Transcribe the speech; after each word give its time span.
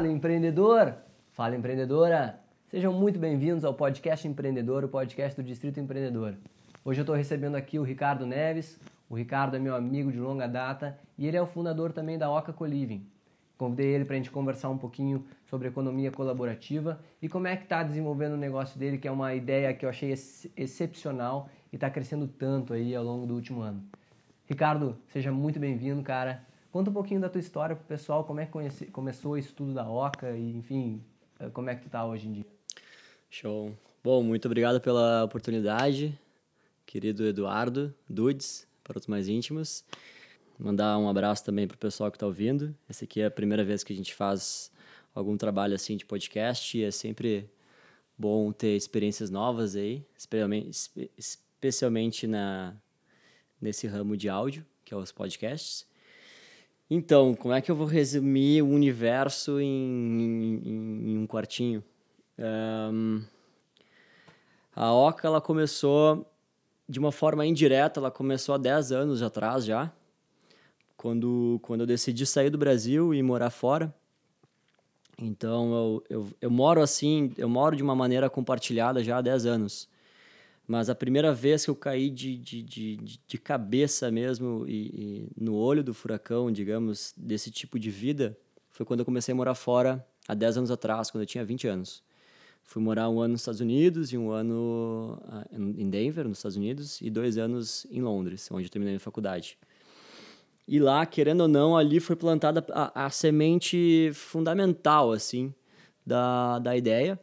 Fala 0.00 0.10
empreendedor, 0.10 0.94
fala 1.32 1.54
empreendedora. 1.54 2.40
Sejam 2.70 2.90
muito 2.90 3.18
bem-vindos 3.18 3.66
ao 3.66 3.74
podcast 3.74 4.26
Empreendedor, 4.26 4.82
o 4.82 4.88
podcast 4.88 5.38
do 5.38 5.46
Distrito 5.46 5.78
Empreendedor. 5.78 6.36
Hoje 6.82 7.00
eu 7.00 7.02
estou 7.02 7.14
recebendo 7.14 7.54
aqui 7.54 7.78
o 7.78 7.82
Ricardo 7.82 8.24
Neves. 8.24 8.80
O 9.10 9.14
Ricardo 9.14 9.56
é 9.56 9.58
meu 9.58 9.74
amigo 9.74 10.10
de 10.10 10.18
longa 10.18 10.46
data 10.46 10.98
e 11.18 11.26
ele 11.26 11.36
é 11.36 11.42
o 11.42 11.44
fundador 11.44 11.92
também 11.92 12.16
da 12.16 12.30
Oca 12.30 12.50
Coliving. 12.50 13.06
Convidei 13.58 13.88
ele 13.88 14.06
para 14.06 14.14
a 14.14 14.16
gente 14.16 14.30
conversar 14.30 14.70
um 14.70 14.78
pouquinho 14.78 15.26
sobre 15.44 15.68
economia 15.68 16.10
colaborativa 16.10 16.98
e 17.20 17.28
como 17.28 17.46
é 17.46 17.54
que 17.54 17.64
está 17.64 17.82
desenvolvendo 17.82 18.32
o 18.32 18.38
negócio 18.38 18.78
dele, 18.78 18.96
que 18.96 19.06
é 19.06 19.12
uma 19.12 19.34
ideia 19.34 19.74
que 19.74 19.84
eu 19.84 19.90
achei 19.90 20.08
ex 20.08 20.46
excepcional 20.56 21.50
e 21.70 21.76
está 21.76 21.90
crescendo 21.90 22.26
tanto 22.26 22.72
aí 22.72 22.96
ao 22.96 23.04
longo 23.04 23.26
do 23.26 23.34
último 23.34 23.60
ano. 23.60 23.84
Ricardo, 24.46 24.96
seja 25.08 25.30
muito 25.30 25.60
bem-vindo, 25.60 26.02
cara. 26.02 26.42
Conta 26.70 26.88
um 26.88 26.92
pouquinho 26.92 27.20
da 27.20 27.28
tua 27.28 27.40
história 27.40 27.74
pro 27.74 27.84
pessoal, 27.84 28.22
como 28.24 28.38
é 28.38 28.46
que 28.46 28.86
começou 28.86 29.32
o 29.32 29.38
estudo 29.38 29.74
da 29.74 29.88
OCA 29.88 30.30
e, 30.36 30.56
enfim, 30.56 31.02
eh, 31.40 31.50
como 31.50 31.68
é 31.68 31.74
que 31.74 31.82
tu 31.82 31.90
tá 31.90 32.06
hoje 32.06 32.28
em 32.28 32.32
dia. 32.32 32.46
Show. 33.28 33.76
Bom, 34.04 34.22
muito 34.22 34.46
obrigado 34.46 34.80
pela 34.80 35.24
oportunidade, 35.24 36.16
querido 36.86 37.26
Eduardo 37.26 37.92
Dudes, 38.08 38.68
para 38.84 38.98
os 38.98 39.06
mais 39.08 39.28
íntimos. 39.28 39.84
Mandar 40.58 40.96
um 40.98 41.08
abraço 41.08 41.44
também 41.44 41.66
pro 41.66 41.76
pessoal 41.76 42.10
que 42.10 42.16
está 42.16 42.26
ouvindo. 42.26 42.74
Essa 42.88 43.04
aqui 43.04 43.20
é 43.20 43.26
a 43.26 43.30
primeira 43.30 43.64
vez 43.64 43.82
que 43.82 43.92
a 43.92 43.96
gente 43.96 44.14
faz 44.14 44.70
algum 45.12 45.36
trabalho 45.36 45.74
assim 45.74 45.96
de 45.96 46.06
podcast 46.06 46.78
e 46.78 46.84
é 46.84 46.90
sempre 46.92 47.50
bom 48.16 48.52
ter 48.52 48.76
experiências 48.76 49.28
novas 49.28 49.74
aí, 49.74 50.04
especialmente 51.18 52.26
na, 52.26 52.76
nesse 53.60 53.88
ramo 53.88 54.16
de 54.16 54.28
áudio, 54.28 54.64
que 54.84 54.94
é 54.94 54.96
os 54.96 55.10
podcasts. 55.10 55.89
Então, 56.92 57.36
como 57.36 57.54
é 57.54 57.60
que 57.60 57.70
eu 57.70 57.76
vou 57.76 57.86
resumir 57.86 58.62
o 58.62 58.68
universo 58.68 59.60
em, 59.60 60.60
em, 60.64 61.12
em 61.12 61.18
um 61.18 61.24
quartinho? 61.24 61.84
Um, 62.36 63.22
a 64.74 64.92
Oca 64.92 65.28
ela 65.28 65.40
começou 65.40 66.26
de 66.88 66.98
uma 66.98 67.12
forma 67.12 67.46
indireta, 67.46 68.00
ela 68.00 68.10
começou 68.10 68.56
há 68.56 68.58
10 68.58 68.90
anos 68.90 69.22
atrás 69.22 69.64
já, 69.64 69.92
quando, 70.96 71.60
quando 71.62 71.82
eu 71.82 71.86
decidi 71.86 72.26
sair 72.26 72.50
do 72.50 72.58
Brasil 72.58 73.14
e 73.14 73.22
morar 73.22 73.50
fora. 73.50 73.94
Então, 75.16 75.72
eu, 75.72 76.04
eu, 76.10 76.28
eu 76.40 76.50
moro 76.50 76.82
assim, 76.82 77.32
eu 77.38 77.48
moro 77.48 77.76
de 77.76 77.84
uma 77.84 77.94
maneira 77.94 78.28
compartilhada 78.28 79.04
já 79.04 79.18
há 79.18 79.20
10 79.20 79.46
anos. 79.46 79.88
Mas 80.70 80.88
a 80.88 80.94
primeira 80.94 81.34
vez 81.34 81.64
que 81.64 81.70
eu 81.72 81.74
caí 81.74 82.08
de, 82.08 82.36
de, 82.36 82.62
de, 82.62 82.96
de 83.26 83.38
cabeça 83.38 84.08
mesmo 84.08 84.64
e, 84.68 85.26
e, 85.36 85.42
no 85.42 85.56
olho 85.56 85.82
do 85.82 85.92
furacão, 85.92 86.48
digamos, 86.48 87.12
desse 87.16 87.50
tipo 87.50 87.76
de 87.76 87.90
vida, 87.90 88.38
foi 88.68 88.86
quando 88.86 89.00
eu 89.00 89.04
comecei 89.04 89.32
a 89.32 89.34
morar 89.34 89.56
fora 89.56 90.06
há 90.28 90.32
10 90.32 90.58
anos 90.58 90.70
atrás, 90.70 91.10
quando 91.10 91.22
eu 91.22 91.26
tinha 91.26 91.44
20 91.44 91.66
anos. 91.66 92.04
Fui 92.62 92.80
morar 92.80 93.08
um 93.08 93.20
ano 93.20 93.32
nos 93.32 93.40
Estados 93.40 93.60
Unidos 93.60 94.12
e 94.12 94.16
um 94.16 94.30
ano 94.30 95.20
ah, 95.26 95.44
em 95.52 95.90
Denver, 95.90 96.28
nos 96.28 96.38
Estados 96.38 96.56
Unidos, 96.56 97.00
e 97.00 97.10
dois 97.10 97.36
anos 97.36 97.84
em 97.90 98.00
Londres, 98.00 98.48
onde 98.52 98.66
eu 98.66 98.70
terminei 98.70 98.94
a 98.94 99.00
faculdade. 99.00 99.58
E 100.68 100.78
lá, 100.78 101.04
querendo 101.04 101.40
ou 101.40 101.48
não, 101.48 101.76
ali 101.76 101.98
foi 101.98 102.14
plantada 102.14 102.64
a, 102.70 103.06
a 103.06 103.10
semente 103.10 104.12
fundamental, 104.14 105.10
assim, 105.10 105.52
da, 106.06 106.60
da 106.60 106.76
ideia 106.76 107.18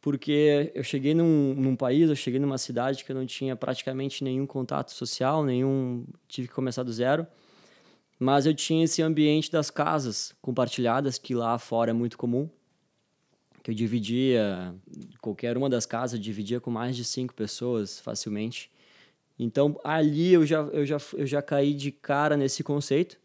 porque 0.00 0.72
eu 0.74 0.82
cheguei 0.82 1.12
num, 1.14 1.54
num 1.54 1.76
país, 1.76 2.08
eu 2.08 2.16
cheguei 2.16 2.40
numa 2.40 2.56
cidade 2.56 3.04
que 3.04 3.12
eu 3.12 3.16
não 3.16 3.26
tinha 3.26 3.54
praticamente 3.54 4.24
nenhum 4.24 4.46
contato 4.46 4.92
social, 4.92 5.44
nenhum, 5.44 6.06
tive 6.26 6.48
que 6.48 6.54
começar 6.54 6.82
do 6.82 6.92
zero, 6.92 7.26
mas 8.18 8.46
eu 8.46 8.54
tinha 8.54 8.84
esse 8.84 9.02
ambiente 9.02 9.50
das 9.50 9.70
casas 9.70 10.34
compartilhadas 10.40 11.18
que 11.18 11.34
lá 11.34 11.58
fora 11.58 11.90
é 11.90 11.94
muito 11.94 12.16
comum, 12.16 12.48
que 13.62 13.70
eu 13.70 13.74
dividia, 13.74 14.74
qualquer 15.20 15.56
uma 15.56 15.68
das 15.68 15.84
casas 15.84 16.18
dividia 16.18 16.60
com 16.60 16.70
mais 16.70 16.96
de 16.96 17.04
cinco 17.04 17.34
pessoas 17.34 18.00
facilmente. 18.00 18.70
Então 19.38 19.78
ali 19.84 20.32
eu 20.32 20.46
já, 20.46 20.60
eu 20.60 20.86
já, 20.86 20.96
eu 21.14 21.26
já 21.26 21.42
caí 21.42 21.74
de 21.74 21.90
cara 21.90 22.38
nesse 22.38 22.62
conceito 22.62 23.18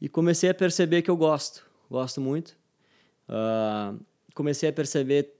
e 0.00 0.08
comecei 0.08 0.50
a 0.50 0.54
perceber 0.54 1.02
que 1.02 1.10
eu 1.10 1.16
gosto, 1.16 1.64
gosto 1.90 2.20
muito. 2.20 2.56
Uh, 3.28 3.98
comecei 4.34 4.68
a 4.68 4.72
perceber 4.72 5.32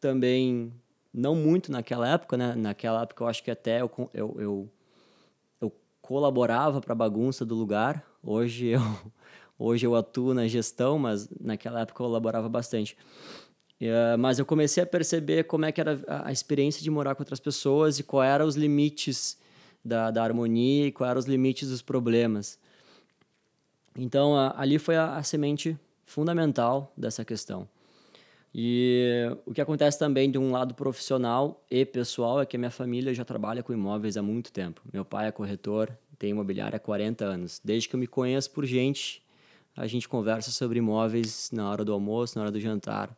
também 0.00 0.72
não 1.12 1.34
muito 1.34 1.70
naquela 1.70 2.08
época, 2.08 2.36
né? 2.36 2.54
Naquela 2.54 3.02
época 3.02 3.22
eu 3.22 3.28
acho 3.28 3.42
que 3.42 3.50
até 3.50 3.82
eu, 3.82 3.90
eu, 4.14 4.36
eu, 4.38 4.68
eu 5.60 5.72
colaborava 6.00 6.80
para 6.80 6.92
a 6.92 6.96
bagunça 6.96 7.44
do 7.44 7.54
lugar. 7.54 8.04
Hoje 8.22 8.68
eu, 8.68 8.80
hoje 9.58 9.86
eu 9.86 9.94
atuo 9.94 10.32
na 10.34 10.48
gestão, 10.48 10.98
mas 10.98 11.28
naquela 11.40 11.80
época 11.80 12.02
eu 12.02 12.06
colaborava 12.06 12.48
bastante. 12.48 12.96
Uh, 13.80 14.16
mas 14.18 14.38
eu 14.38 14.44
comecei 14.44 14.82
a 14.82 14.86
perceber 14.86 15.44
como 15.44 15.64
é 15.64 15.72
que 15.72 15.80
era 15.80 16.02
a 16.06 16.30
experiência 16.30 16.82
de 16.82 16.90
morar 16.90 17.14
com 17.14 17.22
outras 17.22 17.40
pessoas 17.40 17.98
e 17.98 18.02
quais 18.02 18.30
eram 18.30 18.46
os 18.46 18.54
limites 18.54 19.38
da, 19.82 20.10
da 20.10 20.22
harmonia 20.22 20.86
e 20.86 20.92
quais 20.92 21.10
eram 21.10 21.18
os 21.18 21.26
limites 21.26 21.70
dos 21.70 21.80
problemas. 21.80 22.58
Então, 23.96 24.36
ali 24.54 24.78
foi 24.78 24.96
a, 24.96 25.16
a 25.16 25.22
semente 25.22 25.78
fundamental 26.04 26.92
dessa 26.96 27.24
questão. 27.24 27.66
E 28.54 29.30
o 29.46 29.52
que 29.54 29.60
acontece 29.60 29.98
também 29.98 30.30
de 30.30 30.36
um 30.36 30.50
lado 30.50 30.74
profissional 30.74 31.64
e 31.70 31.84
pessoal 31.84 32.40
é 32.40 32.46
que 32.46 32.56
a 32.56 32.58
minha 32.58 32.70
família 32.70 33.14
já 33.14 33.24
trabalha 33.24 33.62
com 33.62 33.72
imóveis 33.72 34.16
há 34.16 34.22
muito 34.22 34.52
tempo. 34.52 34.82
Meu 34.92 35.04
pai 35.04 35.28
é 35.28 35.32
corretor, 35.32 35.96
tem 36.18 36.30
imobiliária 36.30 36.76
há 36.76 36.80
40 36.80 37.24
anos. 37.24 37.60
Desde 37.64 37.88
que 37.88 37.94
eu 37.94 38.00
me 38.00 38.08
conheço 38.08 38.50
por 38.50 38.66
gente, 38.66 39.22
a 39.76 39.86
gente 39.86 40.08
conversa 40.08 40.50
sobre 40.50 40.78
imóveis 40.78 41.50
na 41.52 41.70
hora 41.70 41.84
do 41.84 41.92
almoço, 41.92 42.36
na 42.36 42.42
hora 42.42 42.50
do 42.50 42.60
jantar. 42.60 43.16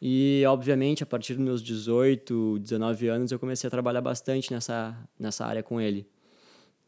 E, 0.00 0.42
obviamente, 0.46 1.02
a 1.02 1.06
partir 1.06 1.34
dos 1.34 1.44
meus 1.44 1.62
18, 1.62 2.58
19 2.58 3.08
anos, 3.08 3.32
eu 3.32 3.38
comecei 3.38 3.68
a 3.68 3.70
trabalhar 3.70 4.00
bastante 4.00 4.52
nessa, 4.52 4.96
nessa 5.18 5.44
área 5.44 5.62
com 5.62 5.80
ele, 5.80 6.06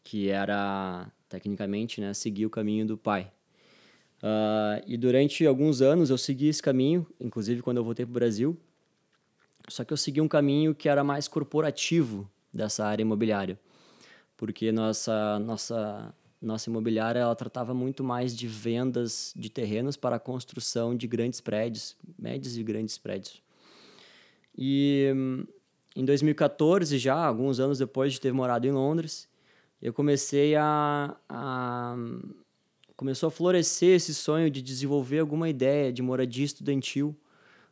que 0.02 0.28
era, 0.28 1.10
tecnicamente, 1.28 2.00
né, 2.00 2.14
seguir 2.14 2.46
o 2.46 2.50
caminho 2.50 2.86
do 2.86 2.96
pai. 2.96 3.30
Uh, 4.22 4.78
e 4.86 4.96
durante 4.96 5.44
alguns 5.44 5.82
anos 5.82 6.08
eu 6.08 6.16
segui 6.16 6.46
esse 6.46 6.62
caminho, 6.62 7.04
inclusive 7.20 7.60
quando 7.60 7.78
eu 7.78 7.84
voltei 7.84 8.06
para 8.06 8.10
o 8.10 8.14
Brasil. 8.14 8.56
Só 9.68 9.84
que 9.84 9.92
eu 9.92 9.96
segui 9.96 10.20
um 10.20 10.28
caminho 10.28 10.74
que 10.74 10.88
era 10.88 11.02
mais 11.02 11.26
corporativo 11.26 12.30
dessa 12.52 12.84
área 12.84 13.02
imobiliária, 13.02 13.58
porque 14.36 14.70
nossa 14.70 15.38
nossa 15.38 16.14
nossa 16.40 16.68
imobiliária 16.68 17.20
ela 17.20 17.34
tratava 17.36 17.72
muito 17.72 18.02
mais 18.02 18.36
de 18.36 18.48
vendas 18.48 19.32
de 19.36 19.48
terrenos 19.48 19.96
para 19.96 20.16
a 20.16 20.18
construção 20.18 20.96
de 20.96 21.06
grandes 21.06 21.40
prédios, 21.40 21.96
médios 22.18 22.56
e 22.56 22.62
grandes 22.64 22.98
prédios. 22.98 23.40
E 24.56 25.12
em 25.94 26.04
2014, 26.04 26.98
já 26.98 27.14
alguns 27.14 27.60
anos 27.60 27.78
depois 27.78 28.12
de 28.12 28.20
ter 28.20 28.32
morado 28.32 28.66
em 28.66 28.72
Londres, 28.72 29.28
eu 29.80 29.92
comecei 29.92 30.56
a, 30.56 31.16
a 31.28 31.96
começou 33.02 33.26
a 33.26 33.30
florescer 33.32 33.96
esse 33.96 34.14
sonho 34.14 34.48
de 34.48 34.62
desenvolver 34.62 35.18
alguma 35.18 35.48
ideia 35.48 35.92
de 35.92 36.00
moradia 36.00 36.44
estudantil, 36.44 37.16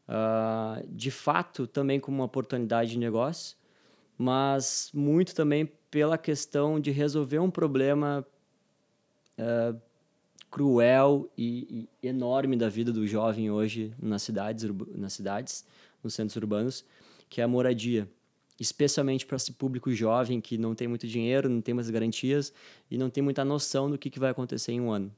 uh, 0.09 0.85
de 0.89 1.09
fato 1.09 1.69
também 1.69 2.01
como 2.01 2.17
uma 2.17 2.25
oportunidade 2.25 2.91
de 2.91 2.99
negócio, 2.99 3.57
mas 4.19 4.91
muito 4.93 5.33
também 5.33 5.71
pela 5.89 6.19
questão 6.19 6.81
de 6.81 6.91
resolver 6.91 7.39
um 7.39 7.49
problema 7.49 8.27
uh, 9.39 9.81
cruel 10.51 11.31
e, 11.39 11.87
e, 12.03 12.09
enorme 12.09 12.57
da 12.57 12.69
vida 12.69 12.93
do 12.93 13.07
jovem 13.07 13.53
hoje 13.53 13.95
nas 14.03 14.23
cidades, 14.23 14.69
nas 14.93 15.13
cidades, 15.13 15.65
nos 16.03 16.13
centros 16.13 16.35
urbanos, 16.35 16.85
que 17.29 17.41
é 17.41 17.45
a 17.45 17.49
moradia 17.49 18.09
especialmente 18.59 19.25
para 19.25 19.37
esse 19.37 19.53
público 19.53 19.91
jovem 19.91 20.39
que 20.39 20.59
não 20.59 20.75
tem 20.75 20.87
muito 20.87 21.07
dinheiro, 21.07 21.49
não 21.49 21.63
tem 21.63 21.73
mais 21.73 21.89
garantias 21.89 22.53
e 22.91 22.99
não 22.99 23.09
tem 23.09 23.23
muita 23.23 23.43
noção 23.43 23.89
do 23.91 23.97
que, 23.97 24.11
que 24.11 24.19
vai 24.19 24.31
acontecer 24.31 24.73
em 24.73 24.81
um 24.83 24.91
ano. 24.91 25.11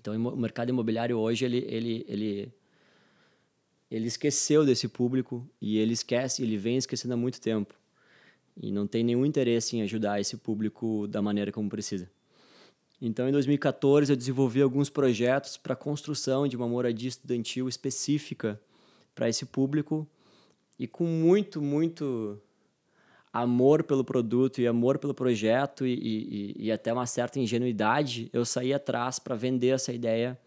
Então, 0.00 0.14
o 0.14 0.36
mercado 0.36 0.70
imobiliário 0.70 1.18
hoje, 1.18 1.44
ele, 1.44 1.58
ele, 1.68 2.04
ele, 2.08 2.52
ele 3.90 4.06
esqueceu 4.06 4.64
desse 4.64 4.88
público 4.88 5.46
e 5.60 5.78
ele 5.78 5.92
esquece, 5.92 6.42
ele 6.42 6.56
vem 6.56 6.78
esquecendo 6.78 7.14
há 7.14 7.16
muito 7.16 7.40
tempo. 7.40 7.74
E 8.56 8.72
não 8.72 8.86
tem 8.86 9.04
nenhum 9.04 9.26
interesse 9.26 9.76
em 9.76 9.82
ajudar 9.82 10.20
esse 10.20 10.36
público 10.36 11.06
da 11.06 11.20
maneira 11.20 11.52
como 11.52 11.68
precisa. 11.68 12.10
Então, 13.00 13.28
em 13.28 13.32
2014, 13.32 14.12
eu 14.12 14.16
desenvolvi 14.16 14.60
alguns 14.60 14.90
projetos 14.90 15.56
para 15.56 15.74
a 15.74 15.76
construção 15.76 16.48
de 16.48 16.56
uma 16.56 16.68
moradia 16.68 17.08
estudantil 17.08 17.68
específica 17.68 18.60
para 19.14 19.28
esse 19.28 19.46
público 19.46 20.06
e 20.78 20.86
com 20.86 21.04
muito, 21.04 21.60
muito 21.60 22.40
amor 23.32 23.84
pelo 23.84 24.04
produto 24.04 24.60
e 24.60 24.66
amor 24.66 24.98
pelo 24.98 25.14
projeto 25.14 25.86
e, 25.86 25.94
e, 25.94 26.66
e 26.66 26.72
até 26.72 26.92
uma 26.92 27.06
certa 27.06 27.38
ingenuidade, 27.38 28.28
eu 28.32 28.44
saí 28.44 28.74
atrás 28.74 29.18
para 29.18 29.36
vender 29.36 29.68
essa 29.68 29.92
ideia 29.92 30.38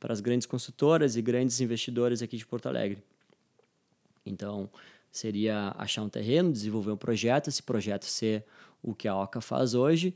para 0.00 0.12
as 0.12 0.20
grandes 0.20 0.46
construtoras 0.46 1.16
e 1.16 1.22
grandes 1.22 1.60
investidores 1.60 2.22
aqui 2.22 2.36
de 2.36 2.44
Porto 2.44 2.66
Alegre. 2.66 3.02
Então, 4.26 4.68
seria 5.10 5.74
achar 5.78 6.02
um 6.02 6.08
terreno, 6.08 6.52
desenvolver 6.52 6.90
um 6.90 6.96
projeto, 6.96 7.48
esse 7.48 7.62
projeto 7.62 8.04
ser 8.04 8.44
o 8.82 8.94
que 8.94 9.06
a 9.06 9.16
Oca 9.16 9.40
faz 9.40 9.74
hoje 9.74 10.14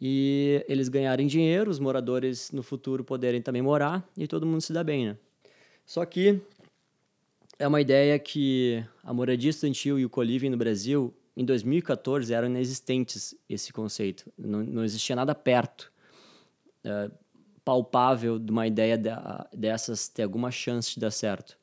e 0.00 0.64
eles 0.66 0.88
ganharem 0.88 1.26
dinheiro, 1.26 1.70
os 1.70 1.78
moradores 1.78 2.50
no 2.50 2.62
futuro 2.62 3.04
poderem 3.04 3.42
também 3.42 3.60
morar 3.60 4.08
e 4.16 4.26
todo 4.26 4.46
mundo 4.46 4.62
se 4.62 4.72
dá 4.72 4.82
bem, 4.82 5.08
né? 5.08 5.16
Só 5.84 6.04
que 6.04 6.40
é 7.58 7.68
uma 7.68 7.80
ideia 7.80 8.18
que 8.18 8.82
a 9.04 9.12
moradia 9.12 9.50
estudantil 9.50 9.98
e 9.98 10.04
o 10.04 10.10
co-living 10.10 10.48
no 10.48 10.56
Brasil, 10.56 11.12
em 11.40 11.44
2014, 11.44 12.34
eram 12.34 12.48
inexistentes 12.48 13.34
esse 13.48 13.72
conceito. 13.72 14.30
Não, 14.36 14.62
não 14.62 14.84
existia 14.84 15.16
nada 15.16 15.34
perto, 15.34 15.90
é, 16.84 17.10
palpável, 17.64 18.38
de 18.38 18.52
uma 18.52 18.66
ideia 18.66 18.98
de, 18.98 19.08
dessas 19.56 20.06
ter 20.06 20.24
alguma 20.24 20.50
chance 20.50 20.92
de 20.92 21.00
dar 21.00 21.10
certo. 21.10 21.56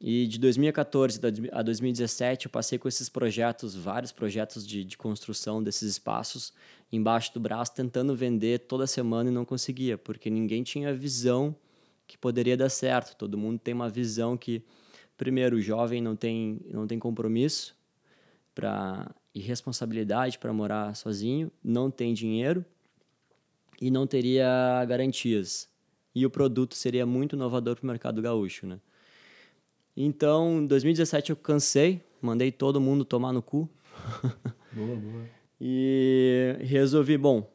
E 0.00 0.26
de 0.26 0.40
2014 0.40 1.20
a 1.52 1.62
2017 1.62 2.46
eu 2.46 2.50
passei 2.50 2.80
com 2.80 2.88
esses 2.88 3.08
projetos, 3.08 3.76
vários 3.76 4.10
projetos 4.10 4.66
de, 4.66 4.82
de 4.82 4.98
construção 4.98 5.62
desses 5.62 5.88
espaços 5.88 6.52
embaixo 6.90 7.32
do 7.32 7.38
braço, 7.38 7.72
tentando 7.72 8.16
vender 8.16 8.60
toda 8.60 8.88
semana 8.88 9.30
e 9.30 9.32
não 9.32 9.44
conseguia, 9.44 9.96
porque 9.96 10.28
ninguém 10.28 10.64
tinha 10.64 10.92
visão 10.92 11.54
que 12.08 12.18
poderia 12.18 12.56
dar 12.56 12.70
certo. 12.70 13.14
Todo 13.14 13.38
mundo 13.38 13.60
tem 13.60 13.72
uma 13.72 13.88
visão 13.88 14.36
que 14.36 14.64
primeiro, 15.16 15.58
o 15.58 15.60
jovem 15.60 16.00
não 16.00 16.16
tem, 16.16 16.60
não 16.72 16.88
tem 16.88 16.98
compromisso 16.98 17.78
pra, 18.60 19.10
e 19.34 19.40
responsabilidade 19.40 20.38
para 20.38 20.52
morar 20.52 20.94
sozinho, 20.94 21.50
não 21.64 21.90
tem 21.90 22.12
dinheiro 22.12 22.62
e 23.80 23.90
não 23.90 24.06
teria 24.06 24.84
garantias. 24.86 25.66
E 26.14 26.26
o 26.26 26.30
produto 26.30 26.74
seria 26.74 27.06
muito 27.06 27.36
inovador 27.36 27.76
para 27.76 27.84
o 27.84 27.86
mercado 27.86 28.20
gaúcho. 28.20 28.66
Né? 28.66 28.78
Então, 29.96 30.60
em 30.60 30.66
2017 30.66 31.30
eu 31.30 31.36
cansei, 31.36 32.04
mandei 32.20 32.52
todo 32.52 32.78
mundo 32.80 33.02
tomar 33.02 33.32
no 33.32 33.40
cu. 33.40 33.66
Boa, 34.72 34.94
boa. 34.94 35.24
e 35.60 36.54
resolvi, 36.60 37.18
bom, 37.18 37.50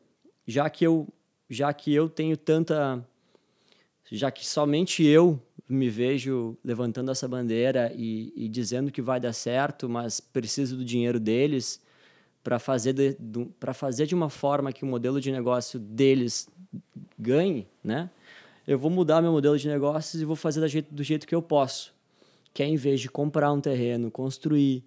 já 0.45 0.69
que 0.69 0.85
eu 0.85 1.07
já 1.49 1.71
que 1.71 1.93
eu 1.93 2.09
tenho 2.09 2.35
tanta 2.35 3.01
já 4.11 4.29
que 4.29 4.45
somente 4.45 5.01
eu 5.01 5.39
me 5.67 5.89
vejo 5.89 6.57
levantando 6.63 7.11
essa 7.11 7.27
bandeira 7.27 7.91
e, 7.95 8.31
e 8.35 8.47
dizendo 8.47 8.91
que 8.91 9.01
vai 9.01 9.19
dar 9.19 9.33
certo, 9.33 9.89
mas 9.89 10.19
preciso 10.19 10.77
do 10.77 10.85
dinheiro 10.85 11.19
deles 11.19 11.81
para 12.43 12.59
fazer 12.59 12.93
de, 12.93 13.17
para 13.59 13.73
fazer 13.73 14.05
de 14.05 14.13
uma 14.13 14.29
forma 14.29 14.71
que 14.71 14.83
o 14.83 14.87
modelo 14.87 15.19
de 15.19 15.31
negócio 15.31 15.79
deles 15.79 16.47
ganhe, 17.17 17.67
né? 17.83 18.09
Eu 18.67 18.77
vou 18.77 18.89
mudar 18.89 19.21
meu 19.21 19.31
modelo 19.31 19.57
de 19.57 19.67
negócios 19.67 20.21
e 20.21 20.25
vou 20.25 20.35
fazer 20.35 20.59
do 20.59 20.67
jeito, 20.67 20.93
do 20.93 21.03
jeito 21.03 21.27
que 21.27 21.35
eu 21.35 21.41
posso. 21.41 21.93
Que 22.53 22.63
é 22.63 22.67
em 22.67 22.75
vez 22.75 22.99
de 22.99 23.09
comprar 23.09 23.51
um 23.51 23.61
terreno, 23.61 24.09
construir 24.09 24.83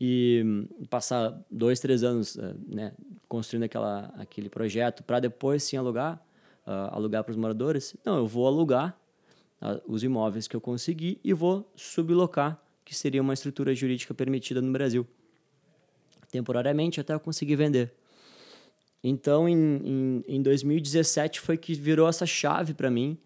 e 0.00 0.66
passar 0.88 1.38
dois, 1.50 1.80
três 1.80 2.02
anos 2.02 2.38
eh, 2.38 2.54
né, 2.66 2.92
construindo 3.28 3.64
aquela, 3.64 4.12
aquele 4.16 4.48
projeto 4.48 5.02
para 5.02 5.20
depois 5.20 5.62
sim 5.62 5.76
alugar, 5.76 6.22
uh, 6.66 6.94
alugar 6.94 7.24
para 7.24 7.32
os 7.32 7.36
moradores, 7.36 7.96
não, 8.04 8.16
eu 8.16 8.26
vou 8.26 8.46
alugar 8.46 8.96
os 9.86 10.04
imóveis 10.04 10.46
que 10.46 10.54
eu 10.54 10.60
consegui 10.60 11.20
e 11.24 11.32
vou 11.32 11.70
sublocar, 11.74 12.62
que 12.84 12.94
seria 12.94 13.20
uma 13.20 13.34
estrutura 13.34 13.74
jurídica 13.74 14.14
permitida 14.14 14.62
no 14.62 14.72
Brasil, 14.72 15.06
temporariamente 16.30 17.00
até 17.00 17.12
eu 17.12 17.20
conseguir 17.20 17.56
vender. 17.56 17.92
Então, 19.02 19.48
em, 19.48 19.54
em, 19.84 20.24
em 20.26 20.42
2017 20.42 21.40
foi 21.40 21.56
que 21.56 21.74
virou 21.74 22.08
essa 22.08 22.26
chave 22.26 22.74
para 22.74 22.90
mim. 22.90 23.18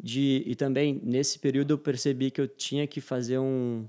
De, 0.00 0.42
e 0.46 0.54
também, 0.54 1.00
nesse 1.02 1.38
período, 1.38 1.74
eu 1.74 1.78
percebi 1.78 2.30
que 2.30 2.40
eu 2.40 2.48
tinha 2.48 2.86
que 2.86 3.00
fazer 3.00 3.38
um. 3.38 3.86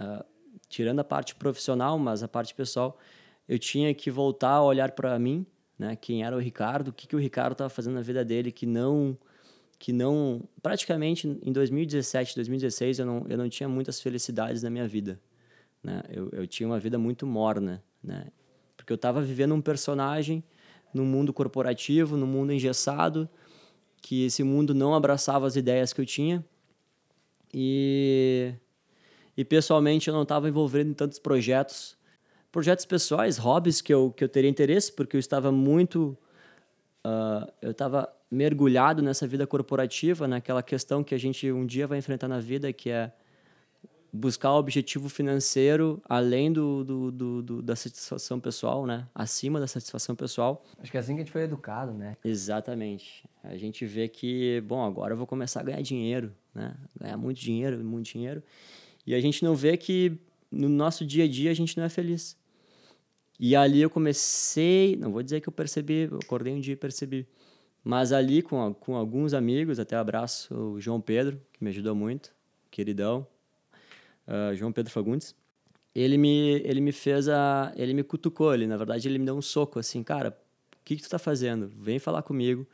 Uh, 0.00 0.24
tirando 0.68 1.00
a 1.00 1.04
parte 1.04 1.34
profissional, 1.34 1.98
mas 1.98 2.22
a 2.22 2.28
parte 2.28 2.54
pessoal, 2.54 2.98
eu 3.48 3.58
tinha 3.58 3.94
que 3.94 4.10
voltar 4.10 4.52
a 4.52 4.62
olhar 4.62 4.92
para 4.92 5.18
mim, 5.18 5.46
né? 5.78 5.96
Quem 5.96 6.24
era 6.24 6.34
o 6.34 6.38
Ricardo, 6.38 6.88
o 6.88 6.92
que, 6.92 7.06
que 7.06 7.14
o 7.14 7.18
Ricardo 7.18 7.52
estava 7.52 7.70
fazendo 7.70 7.94
na 7.94 8.02
vida 8.02 8.24
dele 8.24 8.50
que 8.50 8.66
não 8.66 9.16
que 9.82 9.92
não 9.92 10.48
praticamente 10.62 11.26
em 11.26 11.50
2017 11.50 12.36
2016 12.36 13.00
eu 13.00 13.06
não 13.06 13.26
eu 13.28 13.36
não 13.36 13.48
tinha 13.48 13.68
muitas 13.68 14.00
felicidades 14.00 14.62
na 14.62 14.70
minha 14.70 14.86
vida 14.86 15.20
né? 15.82 16.00
Eu, 16.08 16.28
eu 16.30 16.46
tinha 16.46 16.68
uma 16.68 16.78
vida 16.78 16.96
muito 16.96 17.26
morna 17.26 17.82
né? 18.00 18.28
Porque 18.76 18.92
eu 18.92 18.94
estava 18.94 19.20
vivendo 19.20 19.52
um 19.56 19.60
personagem 19.60 20.44
no 20.94 21.04
mundo 21.04 21.32
corporativo 21.32 22.16
no 22.16 22.28
mundo 22.28 22.52
engessado 22.52 23.28
que 24.00 24.24
esse 24.26 24.44
mundo 24.44 24.72
não 24.72 24.94
abraçava 24.94 25.48
as 25.48 25.56
ideias 25.56 25.92
que 25.92 26.00
eu 26.00 26.06
tinha. 26.06 26.44
E 27.52 28.54
e 29.36 29.44
pessoalmente 29.44 30.06
eu 30.06 30.14
não 30.14 30.22
estava 30.22 30.48
envolvido 30.48 30.90
em 30.90 30.94
tantos 30.94 31.18
projetos. 31.18 31.96
Projetos 32.52 32.84
pessoais 32.84 33.36
hobbies 33.36 33.80
que 33.80 33.92
eu 33.92 34.12
que 34.12 34.22
eu 34.22 34.28
teria 34.28 34.48
interesse 34.48 34.92
porque 34.92 35.16
eu 35.16 35.20
estava 35.20 35.50
muito 35.50 36.16
uh, 37.06 37.50
eu 37.60 37.72
estava 37.72 38.12
mergulhado 38.30 39.02
nessa 39.02 39.26
vida 39.26 39.46
corporativa, 39.46 40.26
naquela 40.26 40.62
questão 40.62 41.04
que 41.04 41.14
a 41.14 41.18
gente 41.18 41.50
um 41.52 41.66
dia 41.66 41.86
vai 41.86 41.98
enfrentar 41.98 42.28
na 42.28 42.40
vida, 42.40 42.72
que 42.72 42.90
é 42.90 43.12
buscar 44.12 44.52
o 44.52 44.58
objetivo 44.58 45.08
financeiro 45.08 46.02
além 46.06 46.52
do, 46.52 46.84
do, 46.84 47.10
do, 47.10 47.42
do, 47.42 47.62
da 47.62 47.74
satisfação 47.74 48.38
pessoal, 48.38 48.86
né? 48.86 49.06
Acima 49.14 49.58
da 49.58 49.66
satisfação 49.66 50.14
pessoal. 50.14 50.62
Acho 50.78 50.90
que 50.90 50.96
é 50.96 51.00
assim 51.00 51.14
que 51.14 51.22
a 51.22 51.24
gente 51.24 51.32
foi 51.32 51.42
educado, 51.42 51.92
né? 51.92 52.16
Exatamente. 52.22 53.24
A 53.42 53.56
gente 53.56 53.86
vê 53.86 54.08
que, 54.08 54.60
bom, 54.66 54.84
agora 54.84 55.14
eu 55.14 55.16
vou 55.16 55.26
começar 55.26 55.60
a 55.60 55.62
ganhar 55.62 55.80
dinheiro, 55.80 56.32
né? 56.54 56.74
Ganhar 57.00 57.16
muito 57.16 57.40
dinheiro, 57.40 57.82
muito 57.82 58.06
dinheiro. 58.06 58.42
E 59.06 59.14
a 59.14 59.20
gente 59.20 59.42
não 59.42 59.54
vê 59.54 59.76
que 59.76 60.18
no 60.50 60.68
nosso 60.68 61.06
dia 61.06 61.24
a 61.24 61.28
dia 61.28 61.50
a 61.50 61.54
gente 61.54 61.76
não 61.78 61.84
é 61.84 61.88
feliz. 61.88 62.36
E 63.42 63.56
ali 63.56 63.82
eu 63.82 63.90
comecei, 63.90 64.96
não 64.96 65.10
vou 65.10 65.22
dizer 65.22 65.40
que 65.40 65.48
eu 65.48 65.52
percebi, 65.52 66.08
eu 66.10 66.18
acordei 66.22 66.54
um 66.54 66.60
dia 66.60 66.74
e 66.74 66.76
percebi 66.76 67.26
mas 67.84 68.12
ali, 68.12 68.42
com, 68.42 68.72
com 68.74 68.96
alguns 68.96 69.34
amigos, 69.34 69.80
até 69.80 69.96
abraço 69.96 70.54
o 70.54 70.80
João 70.80 71.00
Pedro, 71.00 71.40
que 71.52 71.62
me 71.64 71.70
ajudou 71.70 71.94
muito, 71.94 72.32
queridão, 72.70 73.26
uh, 74.26 74.54
João 74.54 74.72
Pedro 74.72 74.92
Fagundes. 74.92 75.34
Ele 75.94 76.16
me, 76.16 76.60
ele 76.64 76.80
me 76.80 76.92
fez 76.92 77.28
a. 77.28 77.72
Ele 77.76 77.92
me 77.92 78.02
cutucou, 78.02 78.54
ele, 78.54 78.66
na 78.66 78.76
verdade, 78.76 79.06
ele 79.08 79.18
me 79.18 79.26
deu 79.26 79.36
um 79.36 79.42
soco 79.42 79.78
assim, 79.78 80.02
cara, 80.02 80.30
o 80.30 80.84
que, 80.84 80.96
que 80.96 81.02
tu 81.02 81.10
tá 81.10 81.18
fazendo? 81.18 81.68
Vem 81.76 81.98
falar 81.98 82.22
comigo. 82.22 82.66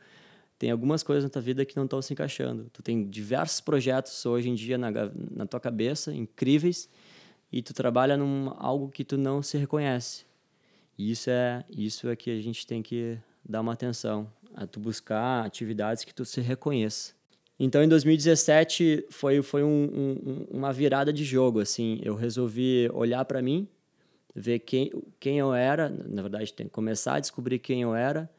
Tem 0.57 0.71
algumas 0.71 1.03
coisas 1.03 1.23
na 1.23 1.29
tua 1.29 1.41
vida 1.41 1.65
que 1.65 1.75
não 1.75 1.85
estão 1.85 2.01
se 2.01 2.13
encaixando. 2.13 2.69
Tu 2.71 2.83
tem 2.83 3.09
diversos 3.09 3.61
projetos 3.61 4.25
hoje 4.25 4.49
em 4.49 4.55
dia 4.55 4.77
na, 4.77 4.89
na 5.31 5.45
tua 5.45 5.59
cabeça, 5.59 6.13
incríveis, 6.13 6.89
e 7.51 7.61
tu 7.61 7.73
trabalha 7.73 8.15
num 8.15 8.53
algo 8.57 8.89
que 8.89 9.03
tu 9.03 9.17
não 9.17 9.41
se 9.41 9.57
reconhece. 9.57 10.28
E 10.99 11.11
isso 11.11 11.29
é, 11.29 11.63
isso 11.69 12.09
é 12.09 12.15
que 12.17 12.29
a 12.29 12.41
gente 12.41 12.67
tem 12.67 12.83
que 12.83 13.17
dar 13.47 13.61
uma 13.61 13.71
atenção 13.71 14.29
a 14.53 14.67
tu 14.67 14.81
buscar 14.81 15.45
atividades 15.45 16.03
que 16.03 16.13
tu 16.13 16.25
se 16.25 16.41
reconheça. 16.41 17.13
Então, 17.57 17.81
em 17.81 17.87
2017 17.87 19.05
foi 19.09 19.41
foi 19.41 19.63
um, 19.63 19.69
um, 19.69 20.47
uma 20.51 20.73
virada 20.73 21.13
de 21.13 21.23
jogo, 21.23 21.61
assim. 21.61 22.01
Eu 22.03 22.15
resolvi 22.15 22.89
olhar 22.93 23.23
para 23.23 23.41
mim, 23.41 23.65
ver 24.35 24.59
quem 24.59 24.91
quem 25.21 25.39
eu 25.39 25.53
era, 25.53 25.87
na 25.87 26.21
verdade, 26.21 26.51
tem 26.51 26.67
começar 26.67 27.15
a 27.15 27.19
descobrir 27.21 27.59
quem 27.59 27.81
eu 27.81 27.95
era, 27.95 28.29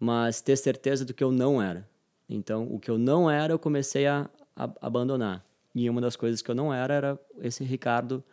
mas 0.00 0.40
ter 0.40 0.56
certeza 0.56 1.04
do 1.04 1.14
que 1.14 1.22
eu 1.22 1.30
não 1.30 1.62
era. 1.62 1.88
Então, 2.28 2.66
o 2.68 2.80
que 2.80 2.90
eu 2.90 2.98
não 2.98 3.30
era, 3.30 3.52
eu 3.52 3.60
comecei 3.60 4.08
a, 4.08 4.28
a 4.56 4.68
abandonar. 4.80 5.44
E 5.72 5.88
uma 5.88 6.00
das 6.00 6.16
coisas 6.16 6.42
que 6.42 6.50
eu 6.50 6.54
não 6.56 6.74
era 6.74 6.94
era 6.94 7.20
esse 7.40 7.62
Ricardo 7.62 8.24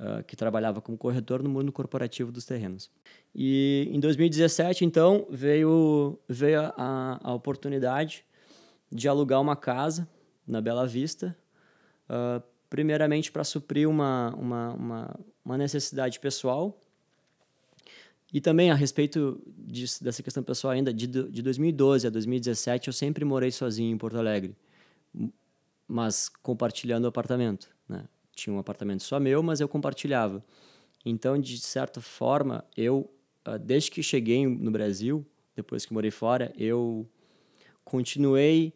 uh, 0.00 0.24
que 0.24 0.34
trabalhava 0.34 0.80
como 0.80 0.96
corretor 0.96 1.42
no 1.42 1.50
mundo 1.50 1.70
corporativo 1.70 2.32
dos 2.32 2.44
terrenos. 2.44 2.90
E 3.34 3.88
em 3.92 4.00
2017, 4.00 4.84
então, 4.84 5.26
veio, 5.30 6.18
veio 6.26 6.60
a, 6.76 7.20
a 7.22 7.34
oportunidade 7.34 8.24
de 8.90 9.06
alugar 9.06 9.40
uma 9.40 9.54
casa 9.54 10.08
na 10.46 10.60
Bela 10.60 10.86
Vista, 10.86 11.36
uh, 12.08 12.42
primeiramente 12.68 13.30
para 13.30 13.44
suprir 13.44 13.88
uma, 13.88 14.34
uma, 14.36 14.72
uma, 14.72 15.20
uma, 15.44 15.58
necessidade 15.58 16.18
pessoal. 16.18 16.78
E 18.32 18.40
também 18.40 18.70
a 18.70 18.74
respeito 18.74 19.40
disso, 19.56 20.02
dessa 20.02 20.22
questão 20.22 20.42
pessoal 20.42 20.72
ainda, 20.72 20.92
de, 20.92 21.06
de 21.06 21.42
2012 21.42 22.06
a 22.06 22.10
2017, 22.10 22.88
eu 22.88 22.92
sempre 22.92 23.24
morei 23.24 23.50
sozinho 23.50 23.92
em 23.92 23.98
Porto 23.98 24.18
Alegre, 24.18 24.56
mas 25.86 26.28
compartilhando 26.28 27.08
apartamento. 27.08 27.68
Tinha 28.40 28.54
um 28.54 28.58
apartamento 28.58 29.02
só 29.02 29.20
meu, 29.20 29.42
mas 29.42 29.60
eu 29.60 29.68
compartilhava. 29.68 30.44
Então, 31.04 31.38
de 31.38 31.58
certa 31.58 32.00
forma, 32.00 32.64
eu 32.76 33.10
ah, 33.44 33.56
desde 33.56 33.90
que 33.90 34.02
cheguei 34.02 34.46
no 34.46 34.70
Brasil, 34.70 35.26
depois 35.56 35.86
que 35.86 35.92
morei 35.92 36.10
fora, 36.10 36.52
eu 36.56 37.08
continuei 37.84 38.72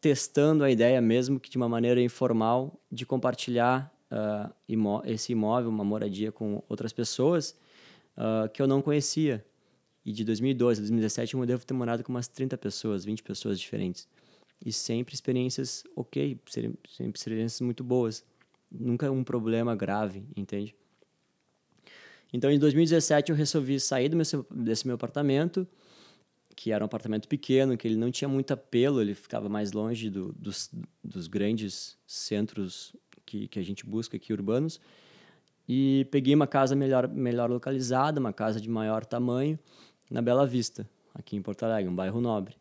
testando 0.00 0.64
a 0.64 0.70
ideia, 0.70 1.00
mesmo 1.00 1.38
que 1.38 1.50
de 1.50 1.56
uma 1.56 1.68
maneira 1.68 2.00
informal, 2.00 2.80
de 2.90 3.04
compartilhar 3.04 3.92
uh, 4.10 4.50
imó 4.66 5.02
esse 5.04 5.32
imóvel, 5.32 5.68
uma 5.68 5.84
moradia 5.84 6.32
com 6.32 6.62
outras 6.68 6.92
pessoas 6.92 7.54
uh, 8.16 8.48
que 8.48 8.62
eu 8.62 8.66
não 8.66 8.80
conhecia. 8.80 9.44
E 10.06 10.12
de 10.12 10.24
2012 10.24 10.80
a 10.80 10.82
2017 10.82 11.34
eu 11.34 11.44
devo 11.44 11.66
ter 11.66 11.74
morado 11.74 12.02
com 12.02 12.10
umas 12.10 12.26
30 12.26 12.56
pessoas, 12.56 13.04
20 13.04 13.22
pessoas 13.22 13.60
diferentes. 13.60 14.08
E 14.64 14.72
sempre 14.72 15.14
experiências 15.14 15.84
ok, 15.94 16.40
sempre 16.88 17.18
experiências 17.18 17.60
muito 17.60 17.84
boas. 17.84 18.24
Nunca 18.70 19.10
um 19.10 19.24
problema 19.24 19.74
grave, 19.74 20.24
entende? 20.36 20.74
Então, 22.32 22.50
em 22.50 22.58
2017, 22.58 23.30
eu 23.30 23.36
resolvi 23.36 23.80
sair 23.80 24.08
do 24.08 24.16
meu, 24.16 24.24
desse 24.50 24.86
meu 24.86 24.94
apartamento, 24.94 25.66
que 26.54 26.70
era 26.70 26.84
um 26.84 26.86
apartamento 26.86 27.26
pequeno, 27.26 27.76
que 27.76 27.88
ele 27.88 27.96
não 27.96 28.10
tinha 28.10 28.28
muito 28.28 28.52
apelo, 28.52 29.00
ele 29.00 29.14
ficava 29.14 29.48
mais 29.48 29.72
longe 29.72 30.08
do, 30.08 30.32
dos, 30.32 30.70
dos 31.02 31.26
grandes 31.26 31.98
centros 32.06 32.94
que, 33.26 33.48
que 33.48 33.58
a 33.58 33.62
gente 33.62 33.84
busca 33.84 34.16
aqui 34.16 34.32
urbanos. 34.32 34.80
E 35.68 36.06
peguei 36.10 36.34
uma 36.34 36.46
casa 36.46 36.76
melhor, 36.76 37.08
melhor 37.08 37.50
localizada, 37.50 38.20
uma 38.20 38.32
casa 38.32 38.60
de 38.60 38.68
maior 38.68 39.04
tamanho, 39.04 39.58
na 40.10 40.20
Bela 40.20 40.46
Vista, 40.46 40.88
aqui 41.14 41.36
em 41.36 41.42
Porto 41.42 41.64
Alegre, 41.64 41.90
um 41.90 41.94
bairro 41.94 42.20
nobre. 42.20 42.56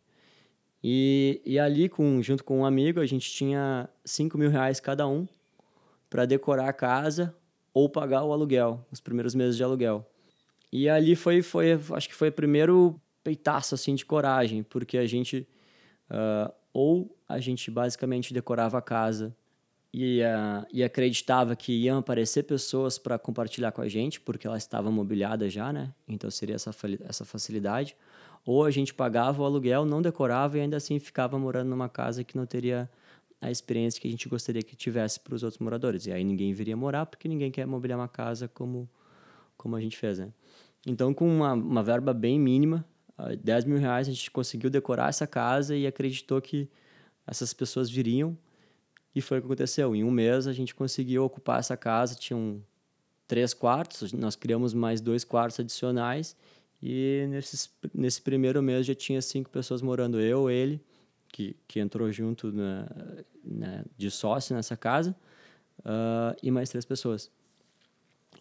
E, 0.83 1.41
e 1.45 1.59
ali, 1.59 1.89
com, 1.89 2.21
junto 2.21 2.43
com 2.43 2.59
um 2.59 2.65
amigo, 2.65 2.99
a 2.99 3.05
gente 3.05 3.29
tinha 3.29 3.89
5 4.05 4.37
mil 4.37 4.49
reais 4.49 4.79
cada 4.79 5.07
um 5.07 5.27
para 6.09 6.25
decorar 6.25 6.69
a 6.69 6.73
casa 6.73 7.35
ou 7.73 7.87
pagar 7.87 8.23
o 8.23 8.33
aluguel, 8.33 8.85
os 8.91 8.99
primeiros 8.99 9.35
meses 9.35 9.55
de 9.55 9.63
aluguel. 9.63 10.09
E 10.71 10.87
ali 10.89 11.15
foi, 11.15 11.41
foi 11.41 11.79
acho 11.91 12.09
que 12.09 12.15
foi 12.15 12.29
o 12.29 12.33
primeiro 12.33 12.99
peitaço 13.23 13.75
assim 13.75 13.95
de 13.95 14.05
coragem, 14.05 14.63
porque 14.63 14.97
a 14.97 15.05
gente 15.05 15.47
uh, 16.09 16.51
ou 16.73 17.15
a 17.27 17.39
gente 17.39 17.69
basicamente 17.69 18.33
decorava 18.33 18.77
a 18.77 18.81
casa 18.81 19.35
e, 19.93 20.21
uh, 20.21 20.65
e 20.71 20.83
acreditava 20.83 21.55
que 21.55 21.73
iam 21.73 21.97
aparecer 21.97 22.43
pessoas 22.43 22.97
para 22.97 23.17
compartilhar 23.17 23.71
com 23.71 23.81
a 23.81 23.87
gente, 23.87 24.19
porque 24.21 24.45
ela 24.45 24.57
estava 24.57 24.91
mobiliada 24.91 25.49
já, 25.49 25.73
né? 25.73 25.93
Então 26.07 26.29
seria 26.29 26.55
essa, 26.55 26.71
essa 27.07 27.25
facilidade. 27.25 27.95
Ou 28.45 28.63
a 28.63 28.71
gente 28.71 28.93
pagava 28.93 29.41
o 29.41 29.45
aluguel, 29.45 29.85
não 29.85 30.01
decorava 30.01 30.57
e 30.57 30.61
ainda 30.61 30.77
assim 30.77 30.99
ficava 30.99 31.37
morando 31.37 31.69
numa 31.69 31.89
casa 31.89 32.23
que 32.23 32.37
não 32.37 32.45
teria 32.45 32.89
a 33.41 33.49
experiência 33.49 34.01
que 34.01 34.07
a 34.07 34.11
gente 34.11 34.27
gostaria 34.27 34.61
que 34.61 34.75
tivesse 34.75 35.19
para 35.19 35.33
os 35.33 35.43
outros 35.43 35.59
moradores. 35.59 36.05
E 36.05 36.11
aí 36.11 36.23
ninguém 36.23 36.53
viria 36.53 36.75
morar 36.75 37.05
porque 37.05 37.27
ninguém 37.27 37.51
quer 37.51 37.65
mobiliar 37.65 37.99
uma 37.99 38.07
casa 38.07 38.47
como, 38.47 38.89
como 39.57 39.75
a 39.75 39.81
gente 39.81 39.97
fez, 39.97 40.19
né? 40.19 40.33
Então, 40.85 41.13
com 41.13 41.27
uma, 41.27 41.53
uma 41.53 41.83
verba 41.83 42.13
bem 42.13 42.39
mínima, 42.39 42.85
10 43.43 43.65
mil 43.65 43.77
reais, 43.77 44.07
a 44.07 44.11
gente 44.11 44.31
conseguiu 44.31 44.69
decorar 44.69 45.09
essa 45.09 45.27
casa 45.27 45.75
e 45.75 45.85
acreditou 45.85 46.41
que 46.41 46.69
essas 47.27 47.53
pessoas 47.53 47.89
viriam. 47.89 48.37
E 49.13 49.21
foi 49.21 49.39
o 49.39 49.41
que 49.41 49.47
aconteceu. 49.47 49.95
Em 49.95 50.03
um 50.03 50.11
mês, 50.11 50.47
a 50.47 50.53
gente 50.53 50.73
conseguiu 50.73 51.23
ocupar 51.25 51.59
essa 51.59 51.75
casa. 51.75 52.15
Tinham 52.15 52.63
três 53.27 53.53
quartos, 53.53 54.13
nós 54.13 54.35
criamos 54.35 54.73
mais 54.73 55.01
dois 55.01 55.23
quartos 55.23 55.59
adicionais. 55.59 56.35
E 56.81 57.25
nesses, 57.29 57.69
nesse 57.93 58.21
primeiro 58.21 58.63
mês 58.63 58.85
já 58.85 58.95
tinha 58.95 59.21
cinco 59.21 59.49
pessoas 59.49 59.81
morando. 59.81 60.19
Eu, 60.21 60.49
ele, 60.49 60.81
que, 61.31 61.55
que 61.67 61.79
entrou 61.79 62.11
junto 62.11 62.51
na, 62.51 62.87
na 63.43 63.83
de 63.97 64.11
sócio 64.11 64.55
nessa 64.55 64.75
casa, 64.75 65.15
uh, 65.79 66.35
e 66.41 66.51
mais 66.51 66.69
três 66.69 66.85
pessoas. 66.85 67.31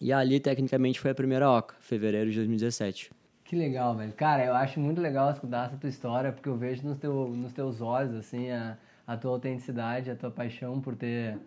E 0.01 0.13
ali, 0.13 0.39
tecnicamente, 0.39 0.99
foi 0.99 1.11
a 1.11 1.15
primeira 1.15 1.49
OCA, 1.49 1.75
fevereiro 1.79 2.29
de 2.29 2.37
2017. 2.37 3.11
Que 3.43 3.55
legal, 3.55 3.95
velho. 3.95 4.13
Cara, 4.13 4.45
eu 4.45 4.53
acho 4.53 4.79
muito 4.79 5.01
legal 5.01 5.31
escutar 5.31 5.67
essa 5.67 5.77
tua 5.77 5.89
história, 5.89 6.31
porque 6.31 6.47
eu 6.47 6.55
vejo 6.55 6.87
nos, 6.87 6.97
teu, 6.97 7.27
nos 7.29 7.51
teus 7.51 7.81
olhos, 7.81 8.13
assim, 8.15 8.51
a, 8.51 8.77
a 9.07 9.17
tua 9.17 9.31
autenticidade, 9.31 10.09
a 10.09 10.15
tua 10.15 10.31
paixão 10.31 10.79
por 10.79 10.95
ter 10.95 11.37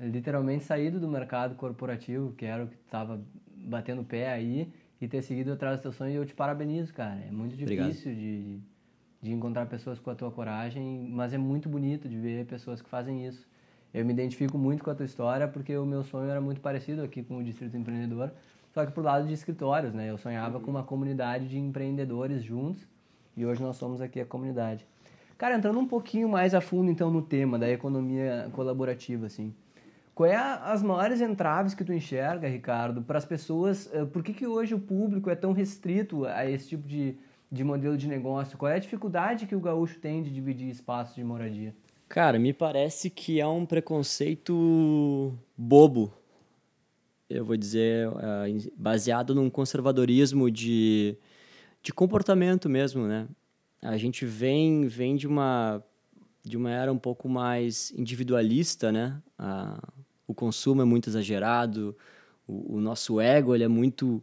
literalmente 0.00 0.64
saído 0.64 0.98
do 0.98 1.08
mercado 1.08 1.54
corporativo, 1.54 2.32
que 2.32 2.44
era 2.44 2.64
o 2.64 2.68
que 2.68 2.76
estava 2.76 3.20
batendo 3.54 4.02
pé 4.02 4.32
aí, 4.32 4.72
e 5.00 5.06
ter 5.06 5.22
seguido 5.22 5.52
atrás 5.52 5.78
do 5.78 5.82
teu 5.82 5.92
sonho. 5.92 6.12
E 6.12 6.14
eu 6.16 6.26
te 6.26 6.34
parabenizo, 6.34 6.92
cara. 6.92 7.20
É 7.20 7.30
muito 7.30 7.54
difícil 7.54 8.14
de, 8.14 8.58
de 9.20 9.32
encontrar 9.32 9.66
pessoas 9.66 9.98
com 9.98 10.10
a 10.10 10.14
tua 10.14 10.30
coragem, 10.30 11.08
mas 11.10 11.32
é 11.32 11.38
muito 11.38 11.68
bonito 11.68 12.08
de 12.08 12.16
ver 12.16 12.44
pessoas 12.46 12.80
que 12.80 12.88
fazem 12.88 13.26
isso. 13.26 13.46
Eu 13.92 14.04
me 14.04 14.12
identifico 14.12 14.58
muito 14.58 14.84
com 14.84 14.90
a 14.90 14.94
tua 14.94 15.06
história 15.06 15.48
porque 15.48 15.76
o 15.76 15.86
meu 15.86 16.04
sonho 16.04 16.30
era 16.30 16.40
muito 16.40 16.60
parecido 16.60 17.02
aqui 17.02 17.22
com 17.22 17.38
o 17.38 17.44
Distrito 17.44 17.76
Empreendedor, 17.76 18.30
só 18.72 18.84
que 18.84 18.92
pro 18.92 19.02
lado 19.02 19.26
de 19.26 19.32
escritórios, 19.32 19.94
né? 19.94 20.10
Eu 20.10 20.18
sonhava 20.18 20.60
com 20.60 20.70
uma 20.70 20.82
comunidade 20.82 21.48
de 21.48 21.58
empreendedores 21.58 22.42
juntos 22.42 22.86
e 23.36 23.46
hoje 23.46 23.62
nós 23.62 23.76
somos 23.76 24.00
aqui 24.00 24.20
a 24.20 24.26
comunidade. 24.26 24.86
Cara, 25.38 25.56
entrando 25.56 25.78
um 25.78 25.86
pouquinho 25.86 26.28
mais 26.28 26.54
a 26.54 26.60
fundo 26.60 26.90
então 26.90 27.10
no 27.10 27.22
tema 27.22 27.58
da 27.58 27.70
economia 27.70 28.48
colaborativa, 28.52 29.26
assim. 29.26 29.54
Qual 30.14 30.26
é 30.26 30.34
a, 30.34 30.72
as 30.72 30.82
maiores 30.82 31.20
entraves 31.20 31.74
que 31.74 31.84
tu 31.84 31.92
enxerga, 31.92 32.48
Ricardo, 32.48 33.02
para 33.02 33.18
as 33.18 33.24
pessoas? 33.26 33.86
Uh, 33.86 34.06
por 34.06 34.22
que, 34.22 34.32
que 34.32 34.46
hoje 34.46 34.74
o 34.74 34.78
público 34.78 35.28
é 35.28 35.34
tão 35.34 35.52
restrito 35.52 36.24
a 36.24 36.48
esse 36.48 36.70
tipo 36.70 36.88
de, 36.88 37.18
de 37.50 37.64
modelo 37.64 37.96
de 37.96 38.08
negócio? 38.08 38.58
Qual 38.58 38.70
é 38.70 38.76
a 38.76 38.78
dificuldade 38.78 39.46
que 39.46 39.54
o 39.54 39.60
gaúcho 39.60 39.98
tem 39.98 40.22
de 40.22 40.30
dividir 40.30 40.68
espaços 40.68 41.14
de 41.14 41.24
moradia? 41.24 41.74
Cara, 42.08 42.38
me 42.38 42.52
parece 42.52 43.10
que 43.10 43.40
é 43.40 43.46
um 43.46 43.66
preconceito 43.66 45.36
bobo 45.56 46.12
eu 47.28 47.44
vou 47.44 47.56
dizer, 47.56 48.08
uh, 48.08 48.72
baseado 48.76 49.34
num 49.34 49.50
conservadorismo 49.50 50.50
de, 50.50 51.16
de 51.82 51.92
comportamento 51.92 52.68
mesmo, 52.68 53.06
né? 53.06 53.28
A 53.82 53.96
gente 53.96 54.24
vem, 54.24 54.86
vem 54.86 55.16
de, 55.16 55.26
uma, 55.26 55.82
de 56.42 56.56
uma 56.56 56.70
era 56.70 56.92
um 56.92 56.98
pouco 56.98 57.28
mais 57.28 57.90
individualista, 57.92 58.92
né? 58.92 59.20
Uh, 59.38 60.04
o 60.26 60.34
consumo 60.34 60.82
é 60.82 60.84
muito 60.84 61.08
exagerado, 61.08 61.96
o, 62.46 62.76
o, 62.76 62.80
nosso 62.80 63.20
ego 63.20 63.54
ele 63.54 63.64
é 63.64 63.68
muito 63.68 64.22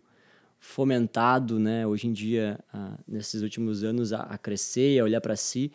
fomentado, 0.64 1.60
né? 1.60 1.86
Hoje 1.86 2.08
em 2.08 2.14
dia, 2.14 2.58
nesses 3.06 3.42
últimos 3.42 3.84
anos, 3.84 4.14
a, 4.14 4.22
a 4.22 4.38
crescer, 4.38 4.98
a 4.98 5.04
olhar 5.04 5.20
para 5.20 5.36
si, 5.36 5.74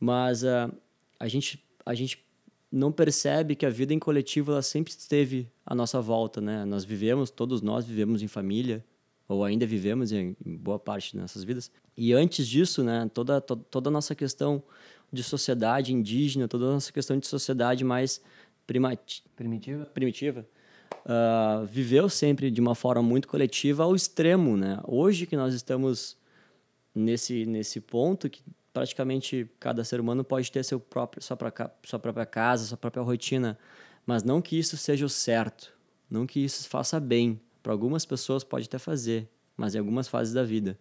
mas 0.00 0.42
a 0.42 1.28
gente 1.28 1.62
a 1.84 1.94
gente 1.94 2.24
não 2.70 2.90
percebe 2.90 3.54
que 3.54 3.66
a 3.66 3.70
vida 3.70 3.92
em 3.92 3.98
coletivo 3.98 4.52
ela 4.52 4.62
sempre 4.62 4.90
esteve 4.90 5.50
à 5.66 5.74
nossa 5.74 6.00
volta, 6.00 6.40
né? 6.40 6.64
Nós 6.64 6.82
vivemos, 6.82 7.30
todos 7.30 7.60
nós 7.60 7.84
vivemos 7.84 8.22
em 8.22 8.28
família, 8.28 8.82
ou 9.28 9.44
ainda 9.44 9.66
vivemos 9.66 10.12
em, 10.12 10.34
boa 10.42 10.78
parte 10.78 11.14
dessas 11.14 11.44
vidas. 11.44 11.70
E 11.94 12.14
antes 12.14 12.48
disso, 12.48 12.82
né, 12.82 13.10
toda, 13.12 13.38
to, 13.38 13.56
toda 13.56 13.90
a 13.90 13.92
nossa 13.92 14.14
questão 14.14 14.62
de 15.12 15.22
sociedade 15.22 15.92
indígena, 15.92 16.48
toda 16.48 16.64
a 16.64 16.72
nossa 16.72 16.90
questão 16.90 17.18
de 17.18 17.26
sociedade 17.26 17.84
mais 17.84 18.22
primati 18.66 19.22
primitiva, 19.36 19.84
primitiva 19.84 20.46
uh, 21.04 21.66
viveu 21.66 22.08
sempre 22.08 22.50
de 22.50 22.60
uma 22.60 22.74
forma 22.74 23.02
muito 23.02 23.28
coletiva 23.28 23.84
ao 23.84 23.94
extremo, 23.94 24.56
né? 24.56 24.80
Hoje 24.84 25.26
que 25.26 25.36
nós 25.36 25.54
estamos 25.54 26.16
nesse, 26.94 27.46
nesse 27.46 27.80
ponto 27.80 28.28
que 28.28 28.42
praticamente 28.72 29.48
cada 29.60 29.84
ser 29.84 30.00
humano 30.00 30.24
pode 30.24 30.50
ter 30.50 30.64
seu 30.64 30.80
próprio, 30.80 31.22
sua, 31.22 31.36
própria, 31.36 31.70
sua 31.84 31.98
própria 31.98 32.26
casa, 32.26 32.64
sua 32.64 32.76
própria 32.76 33.02
rotina, 33.02 33.58
mas 34.06 34.22
não 34.22 34.40
que 34.40 34.58
isso 34.58 34.76
seja 34.76 35.04
o 35.04 35.08
certo, 35.08 35.72
não 36.10 36.26
que 36.26 36.40
isso 36.40 36.68
faça 36.68 36.98
bem. 36.98 37.40
Para 37.62 37.72
algumas 37.72 38.04
pessoas 38.04 38.42
pode 38.42 38.66
até 38.66 38.78
fazer, 38.78 39.28
mas 39.56 39.74
em 39.74 39.78
algumas 39.78 40.08
fases 40.08 40.34
da 40.34 40.42
vida. 40.42 40.78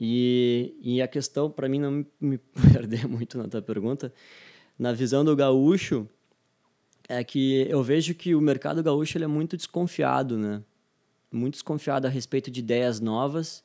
E, 0.00 0.74
e 0.80 1.02
a 1.02 1.08
questão, 1.08 1.50
para 1.50 1.68
mim, 1.68 1.78
não 1.78 2.06
me 2.20 2.38
perder 2.72 3.06
muito 3.06 3.36
na 3.38 3.46
tua 3.48 3.62
pergunta, 3.62 4.12
na 4.78 4.92
visão 4.92 5.24
do 5.24 5.36
gaúcho, 5.36 6.08
é 7.08 7.22
que 7.22 7.66
eu 7.68 7.82
vejo 7.82 8.14
que 8.14 8.34
o 8.34 8.40
mercado 8.40 8.82
gaúcho 8.82 9.18
ele 9.18 9.24
é 9.24 9.28
muito 9.28 9.56
desconfiado, 9.56 10.38
né? 10.38 10.62
Muito 11.30 11.54
desconfiado 11.54 12.06
a 12.06 12.10
respeito 12.10 12.50
de 12.50 12.60
ideias 12.60 13.00
novas 13.00 13.62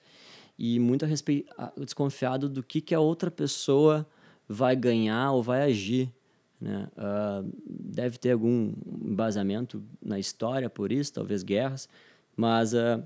e 0.58 0.80
muito 0.80 1.06
a 1.06 1.08
respeito, 1.08 1.54
desconfiado 1.78 2.50
do 2.50 2.62
que, 2.62 2.82
que 2.82 2.94
a 2.94 3.00
outra 3.00 3.30
pessoa 3.32 4.06
vai 4.48 4.76
ganhar 4.76 5.32
ou 5.32 5.44
vai 5.44 5.64
agir. 5.64 6.12
Né? 6.60 6.88
Uh, 6.98 7.50
deve 7.66 8.18
ter 8.18 8.32
algum 8.32 8.74
embasamento 9.02 9.82
na 10.02 10.20
história 10.20 10.70
por 10.70 10.92
isso, 10.92 11.14
talvez 11.14 11.44
guerras, 11.44 11.88
mas 12.36 12.74
uh, 12.74 13.02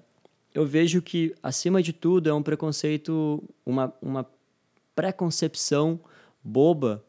eu 0.53 0.65
vejo 0.65 1.01
que, 1.01 1.35
acima 1.43 1.83
de 1.83 1.93
tudo, 1.93 2.29
é 2.29 2.33
um 2.33 2.41
preconceito, 2.41 3.43
uma, 3.65 3.93
uma 4.01 4.25
preconcepção 4.95 5.99
boba 6.43 7.03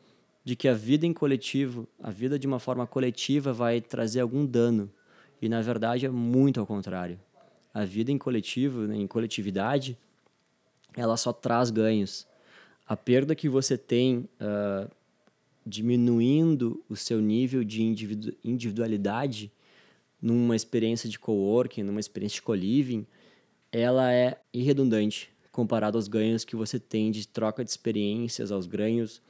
de 0.44 0.54
que 0.54 0.68
a 0.68 0.74
vida 0.74 1.06
em 1.06 1.12
coletivo, 1.12 1.88
a 2.02 2.10
vida 2.10 2.38
de 2.38 2.46
uma 2.46 2.58
forma 2.58 2.86
coletiva 2.86 3.52
vai 3.52 3.80
trazer 3.80 4.20
algum 4.20 4.44
dano. 4.44 4.90
E, 5.40 5.48
na 5.48 5.62
verdade, 5.62 6.04
é 6.04 6.10
muito 6.10 6.60
ao 6.60 6.66
contrário. 6.66 7.18
A 7.72 7.84
vida 7.84 8.12
em 8.12 8.18
coletivo, 8.18 8.82
né, 8.82 8.96
em 8.96 9.06
coletividade, 9.06 9.96
ela 10.94 11.16
só 11.16 11.32
traz 11.32 11.70
ganhos. 11.70 12.26
A 12.86 12.94
perda 12.94 13.34
que 13.34 13.48
você 13.48 13.78
tem 13.78 14.28
uh, 14.38 14.88
diminuindo 15.66 16.84
o 16.88 16.94
seu 16.94 17.20
nível 17.20 17.64
de 17.64 17.82
individu 17.82 18.36
individualidade 18.44 19.50
numa 20.20 20.54
experiência 20.54 21.08
de 21.08 21.18
coworking, 21.18 21.82
numa 21.82 22.00
experiência 22.00 22.36
de 22.36 22.42
co-living, 22.42 23.06
ela 23.72 24.12
é 24.12 24.38
irredundante 24.52 25.33
comparado 25.54 25.96
aos 25.96 26.08
ganhos 26.08 26.44
que 26.44 26.56
você 26.56 26.80
tem 26.80 27.12
de 27.12 27.28
troca 27.28 27.62
de 27.62 27.70
experiências, 27.70 28.50
aos 28.50 28.66
ganhos, 28.66 29.22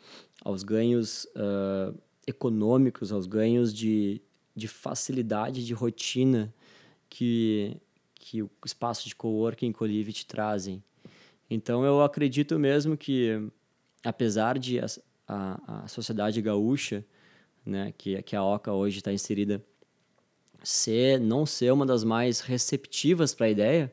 aos 0.43 0.63
ganhos 0.63 1.27
uh, 1.37 1.95
econômicos, 2.27 3.13
aos 3.13 3.27
ganhos 3.27 3.75
de, 3.75 4.23
de 4.57 4.67
facilidade 4.67 5.67
de 5.67 5.75
rotina 5.75 6.53
que, 7.11 7.77
que 8.15 8.43
o 8.43 8.51
espaço 8.65 9.07
de 9.07 9.15
coworking 9.15 9.75
e 9.83 10.13
te 10.15 10.25
trazem. 10.25 10.83
Então 11.51 11.85
eu 11.85 12.03
acredito 12.03 12.59
mesmo 12.59 12.97
que, 12.97 13.47
apesar 14.03 14.59
de 14.59 14.81
a, 14.81 14.87
a, 15.29 15.85
a 15.85 15.89
sociedade 15.89 16.41
gaúcha, 16.41 17.05
né, 17.67 17.93
que, 17.99 18.23
que 18.23 18.35
a 18.35 18.43
OCA 18.43 18.73
hoje 18.73 18.97
está 18.97 19.13
inserida, 19.13 19.63
ser, 20.63 21.21
não 21.21 21.45
ser 21.45 21.71
uma 21.71 21.85
das 21.85 22.03
mais 22.03 22.41
receptivas 22.41 23.35
para 23.35 23.45
a 23.45 23.51
ideia, 23.51 23.93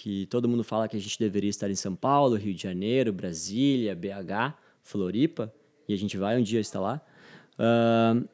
que 0.00 0.24
todo 0.26 0.48
mundo 0.48 0.64
fala 0.64 0.88
que 0.88 0.96
a 0.96 1.00
gente 1.00 1.18
deveria 1.18 1.50
estar 1.50 1.70
em 1.70 1.74
São 1.74 1.94
Paulo, 1.94 2.34
Rio 2.34 2.54
de 2.54 2.62
Janeiro, 2.62 3.12
Brasília, 3.12 3.94
BH, 3.94 4.56
Floripa, 4.82 5.52
e 5.86 5.92
a 5.92 5.96
gente 5.98 6.16
vai 6.16 6.38
um 6.38 6.42
dia 6.42 6.58
estar 6.58 6.80
lá. 6.80 7.02
Uh, 7.58 8.26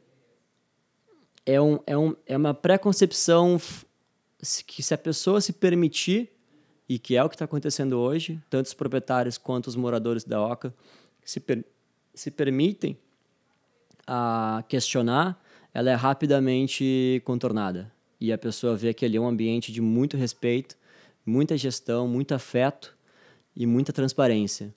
é, 1.44 1.60
um, 1.60 1.80
é, 1.84 1.98
um, 1.98 2.14
é 2.24 2.36
uma 2.36 2.54
preconcepção 2.54 3.60
que 4.64 4.80
se 4.80 4.94
a 4.94 4.98
pessoa 4.98 5.40
se 5.40 5.52
permitir, 5.52 6.30
e 6.88 7.00
que 7.00 7.16
é 7.16 7.24
o 7.24 7.28
que 7.28 7.34
está 7.34 7.46
acontecendo 7.46 7.98
hoje, 7.98 8.40
tanto 8.48 8.66
os 8.66 8.74
proprietários 8.74 9.36
quanto 9.36 9.66
os 9.66 9.74
moradores 9.74 10.22
da 10.22 10.40
Oca 10.40 10.72
se, 11.24 11.40
per, 11.40 11.64
se 12.14 12.30
permitem 12.30 12.96
a 14.06 14.62
questionar, 14.68 15.42
ela 15.74 15.90
é 15.90 15.94
rapidamente 15.94 17.20
contornada. 17.24 17.92
E 18.20 18.32
a 18.32 18.38
pessoa 18.38 18.76
vê 18.76 18.94
que 18.94 19.04
ali 19.04 19.16
é 19.16 19.20
um 19.20 19.26
ambiente 19.26 19.72
de 19.72 19.80
muito 19.80 20.16
respeito, 20.16 20.76
muita 21.26 21.56
gestão, 21.56 22.06
muito 22.06 22.32
afeto 22.32 22.96
e 23.54 23.66
muita 23.66 23.92
transparência. 23.92 24.72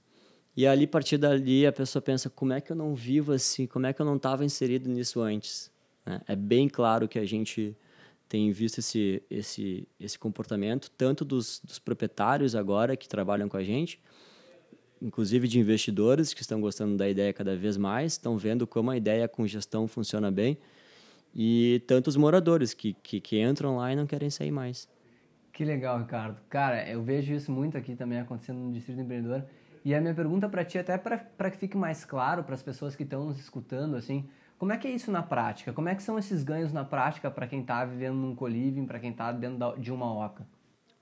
E 0.58 0.66
ali, 0.68 0.86
a 0.86 0.88
partir 0.88 1.18
dali, 1.18 1.66
a 1.66 1.72
pessoa 1.72 2.02
pensa: 2.02 2.30
como 2.30 2.52
é 2.52 2.60
que 2.60 2.72
eu 2.72 2.76
não 2.76 2.96
vivo 2.96 3.32
assim? 3.32 3.68
Como 3.68 3.86
é 3.86 3.94
que 3.94 4.02
eu 4.02 4.06
não 4.06 4.18
estava 4.18 4.44
inserido 4.44 4.90
nisso 4.90 5.22
antes? 5.22 5.72
Né? 6.06 6.20
É 6.28 6.36
bem 6.36 6.68
claro 6.68 7.08
que 7.08 7.20
a 7.20 7.26
gente 7.26 7.78
tem 8.28 8.52
visto 8.52 8.80
esse, 8.80 9.24
esse, 9.30 9.88
esse 10.00 10.20
comportamento, 10.20 10.92
tanto 10.98 11.26
dos, 11.26 11.62
dos 11.64 11.80
proprietários 11.80 12.56
agora 12.56 12.96
que 12.96 13.08
trabalham 13.08 13.50
com 13.50 13.58
a 13.58 13.64
gente, 13.64 14.00
inclusive 15.02 15.48
de 15.48 15.60
investidores 15.60 16.32
que 16.34 16.42
estão 16.42 16.62
gostando 16.62 16.96
da 16.96 17.10
ideia 17.10 17.34
cada 17.34 17.56
vez 17.56 17.76
mais, 17.76 18.14
estão 18.14 18.38
vendo 18.38 18.68
como 18.68 18.92
a 18.92 18.98
ideia 18.98 19.28
com 19.28 19.48
gestão 19.48 19.88
funciona 19.88 20.30
bem, 20.30 20.60
e 21.34 21.82
tantos 21.88 22.16
moradores 22.16 22.74
que, 22.74 22.94
que, 23.02 23.20
que 23.20 23.42
entram 23.42 23.78
lá 23.78 23.92
e 23.92 23.96
não 23.96 24.06
querem 24.06 24.30
sair 24.30 24.52
mais. 24.52 24.88
Que 25.60 25.66
legal, 25.66 26.00
Ricardo. 26.00 26.40
Cara, 26.48 26.90
eu 26.90 27.04
vejo 27.04 27.34
isso 27.34 27.52
muito 27.52 27.78
aqui 27.78 27.94
também 27.94 28.18
acontecendo 28.18 28.60
no 28.60 28.72
Distrito 28.72 29.02
Empreendedor. 29.02 29.44
E 29.84 29.94
a 29.94 30.00
minha 30.00 30.16
pergunta 30.16 30.48
para 30.48 30.64
ti, 30.64 30.78
até 30.78 30.98
para 30.98 31.52
que 31.52 31.58
fique 31.58 31.76
mais 31.76 32.06
claro 32.06 32.46
para 32.46 32.56
as 32.56 32.64
pessoas 32.64 32.96
que 32.96 33.04
estão 33.04 33.26
nos 33.26 33.38
escutando, 33.38 33.98
assim, 33.98 34.30
como 34.58 34.72
é 34.72 34.78
que 34.78 34.88
é 34.88 34.92
isso 34.92 35.12
na 35.12 35.22
prática? 35.22 35.74
Como 35.74 35.90
é 35.90 35.96
que 35.96 36.02
são 36.02 36.18
esses 36.18 36.44
ganhos 36.44 36.72
na 36.72 36.86
prática 36.86 37.30
para 37.30 37.46
quem 37.46 37.60
está 37.60 37.84
vivendo 37.84 38.16
num 38.16 38.34
coliving, 38.34 38.86
para 38.86 39.02
quem 39.02 39.12
está 39.12 39.34
dentro 39.34 39.78
de 39.78 39.92
uma 39.92 40.26
OCA? 40.26 40.48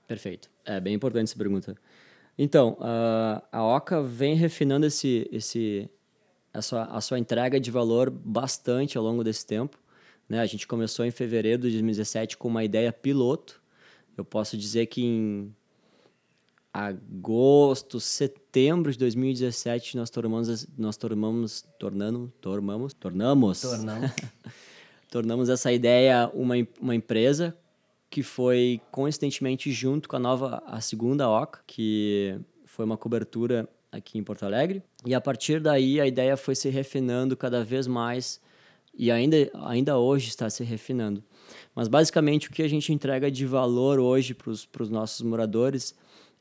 Perfeito. 0.08 0.50
É 0.64 0.80
bem 0.80 0.92
importante 0.92 1.28
essa 1.28 1.38
pergunta. 1.38 1.76
Então, 2.36 2.76
uh, 2.80 3.40
a 3.52 3.62
OCA 3.62 4.02
vem 4.02 4.34
refinando 4.34 4.86
esse, 4.86 5.28
esse, 5.30 5.88
a, 6.52 6.60
sua, 6.60 6.82
a 6.86 7.00
sua 7.00 7.20
entrega 7.20 7.60
de 7.60 7.70
valor 7.70 8.10
bastante 8.10 8.98
ao 8.98 9.04
longo 9.04 9.22
desse 9.22 9.46
tempo. 9.46 9.78
Né? 10.28 10.40
A 10.40 10.46
gente 10.46 10.66
começou 10.66 11.06
em 11.06 11.12
fevereiro 11.12 11.58
de 11.58 11.68
2017 11.68 12.36
com 12.36 12.48
uma 12.48 12.64
ideia 12.64 12.92
piloto. 12.92 13.62
Eu 14.18 14.24
posso 14.24 14.56
dizer 14.56 14.86
que 14.86 15.02
em 15.02 15.54
agosto, 16.72 17.98
setembro 17.98 18.92
de 18.92 18.98
2017 18.98 19.96
nós 19.96 20.10
tornamos 20.10 20.66
nós 20.76 20.96
tornamos 20.96 21.64
tornando 21.78 22.32
tornamos 22.40 22.92
tornamos 22.92 23.60
tornamos 23.62 24.12
tornamos 25.10 25.48
essa 25.48 25.72
ideia 25.72 26.30
uma 26.34 26.54
uma 26.80 26.94
empresa 26.94 27.56
que 28.10 28.22
foi 28.22 28.80
coincidentemente 28.90 29.70
junto 29.72 30.08
com 30.08 30.16
a 30.16 30.18
nova 30.18 30.62
a 30.66 30.80
segunda 30.80 31.28
Oca, 31.28 31.60
que 31.66 32.38
foi 32.64 32.84
uma 32.84 32.96
cobertura 32.96 33.68
aqui 33.90 34.18
em 34.18 34.22
Porto 34.22 34.44
Alegre. 34.44 34.82
E 35.04 35.14
a 35.14 35.20
partir 35.20 35.60
daí 35.60 36.00
a 36.00 36.06
ideia 36.06 36.36
foi 36.36 36.54
se 36.54 36.68
refinando 36.68 37.36
cada 37.36 37.64
vez 37.64 37.86
mais 37.86 38.40
e 38.98 39.10
ainda 39.10 39.50
ainda 39.54 39.96
hoje 39.96 40.28
está 40.28 40.50
se 40.50 40.64
refinando. 40.64 41.22
Mas 41.74 41.86
basicamente 41.86 42.48
o 42.48 42.52
que 42.52 42.62
a 42.62 42.68
gente 42.68 42.92
entrega 42.92 43.30
de 43.30 43.46
valor 43.46 44.00
hoje 44.00 44.34
para 44.34 44.82
os 44.82 44.90
nossos 44.90 45.22
moradores 45.22 45.94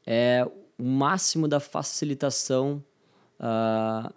é 0.05 0.45
o 0.77 0.83
máximo 0.83 1.47
da 1.47 1.59
facilitação 1.59 2.83
uh, 3.39 4.11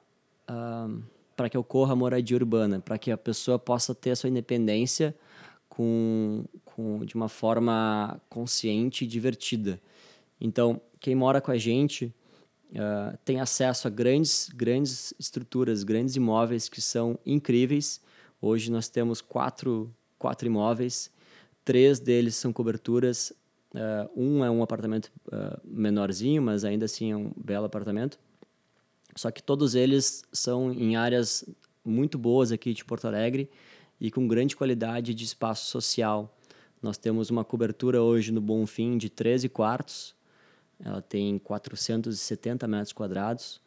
uh, 0.50 1.03
para 1.37 1.48
que 1.48 1.59
ocorra 1.59 1.92
a 1.92 1.96
moradia 1.96 2.37
urbana, 2.37 2.81
para 2.81 2.98
que 2.98 3.11
a 3.11 3.16
pessoa 3.16 3.59
possa 3.59 3.94
ter 3.94 4.11
a 4.11 4.16
sua 4.16 4.31
independência 4.31 5.14
com, 5.68 6.44
com, 6.64 7.05
de 7.05 7.14
uma 7.14 7.29
forma 7.29 8.20
consciente 8.29 9.05
e 9.05 9.09
divertida. 9.09 9.81
Então, 10.40 10.81
quem 10.98 11.14
mora 11.14 11.40
com 11.40 11.50
a 11.50 11.57
gente 11.57 12.14
uh, 12.72 13.16
tem 13.24 13.40
acesso 13.40 13.88
a 13.88 13.90
grandes, 13.90 14.50
grandes 14.55 15.14
estruturas, 15.18 15.83
grandes 15.83 16.16
imóveis 16.16 16.68
que 16.68 16.81
são 16.81 17.18
incríveis. 17.24 18.00
Hoje 18.40 18.70
nós 18.70 18.88
temos 18.88 19.20
quatro, 19.20 19.94
quatro 20.18 20.46
imóveis, 20.46 21.11
três 21.64 22.00
deles 22.00 22.37
são 22.37 22.53
coberturas 22.53 23.33
Uh, 23.72 24.11
um 24.20 24.44
é 24.44 24.50
um 24.50 24.62
apartamento 24.62 25.12
uh, 25.29 25.61
menorzinho, 25.64 26.42
mas 26.42 26.64
ainda 26.64 26.87
assim 26.87 27.12
é 27.12 27.16
um 27.16 27.33
belo 27.37 27.66
apartamento. 27.66 28.18
Só 29.14 29.31
que 29.31 29.42
todos 29.42 29.74
eles 29.74 30.24
são 30.33 30.72
em 30.72 30.96
áreas 30.96 31.44
muito 31.85 32.18
boas 32.18 32.50
aqui 32.50 32.74
de 32.74 32.85
Porto 32.85 33.07
Alegre 33.07 33.48
e 34.00 34.11
com 34.11 34.26
grande 34.26 34.57
qualidade 34.57 35.14
de 35.14 35.24
espaço 35.24 35.66
social. 35.66 36.37
Nós 36.83 36.98
temos 36.98 37.31
uma 37.31 37.44
cobertura 37.44 38.03
hoje 38.03 38.33
no 38.33 38.40
Bonfim 38.40 38.98
de 38.98 39.09
13 39.09 39.48
quartos, 39.48 40.14
ela 40.83 41.03
tem 41.03 41.38
470 41.38 42.66
metros 42.66 42.92
quadrados. 42.92 43.61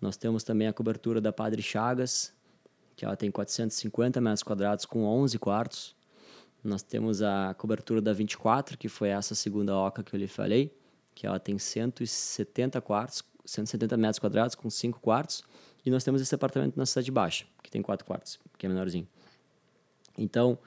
Nós 0.00 0.16
temos 0.16 0.42
também 0.42 0.66
a 0.66 0.72
cobertura 0.72 1.20
da 1.20 1.32
Padre 1.32 1.62
Chagas, 1.62 2.34
que 2.96 3.04
ela 3.04 3.14
tem 3.14 3.30
450 3.30 4.20
metros 4.20 4.42
quadrados 4.42 4.86
com 4.86 5.04
11 5.04 5.38
quartos. 5.38 5.94
Nós 6.64 6.82
temos 6.82 7.22
a 7.22 7.54
cobertura 7.54 8.00
da 8.00 8.12
24, 8.12 8.76
que 8.78 8.88
foi 8.88 9.10
essa 9.10 9.34
segunda 9.34 9.76
oca 9.76 10.02
que 10.02 10.14
eu 10.14 10.18
lhe 10.18 10.26
falei, 10.26 10.74
que 11.14 11.26
ela 11.26 11.38
tem 11.38 11.58
170 11.58 12.80
quartos, 12.80 13.22
170 13.44 13.96
metros 13.96 14.18
quadrados 14.18 14.54
com 14.54 14.68
5 14.68 14.98
quartos. 15.00 15.44
E 15.84 15.90
nós 15.90 16.02
temos 16.02 16.20
esse 16.20 16.34
apartamento 16.34 16.76
na 16.76 16.84
cidade 16.86 17.12
baixa, 17.12 17.44
que 17.62 17.70
tem 17.70 17.82
4 17.82 18.04
quartos, 18.04 18.40
que 18.58 18.66
é 18.66 18.68
menorzinho. 18.68 19.06
Então, 20.18 20.58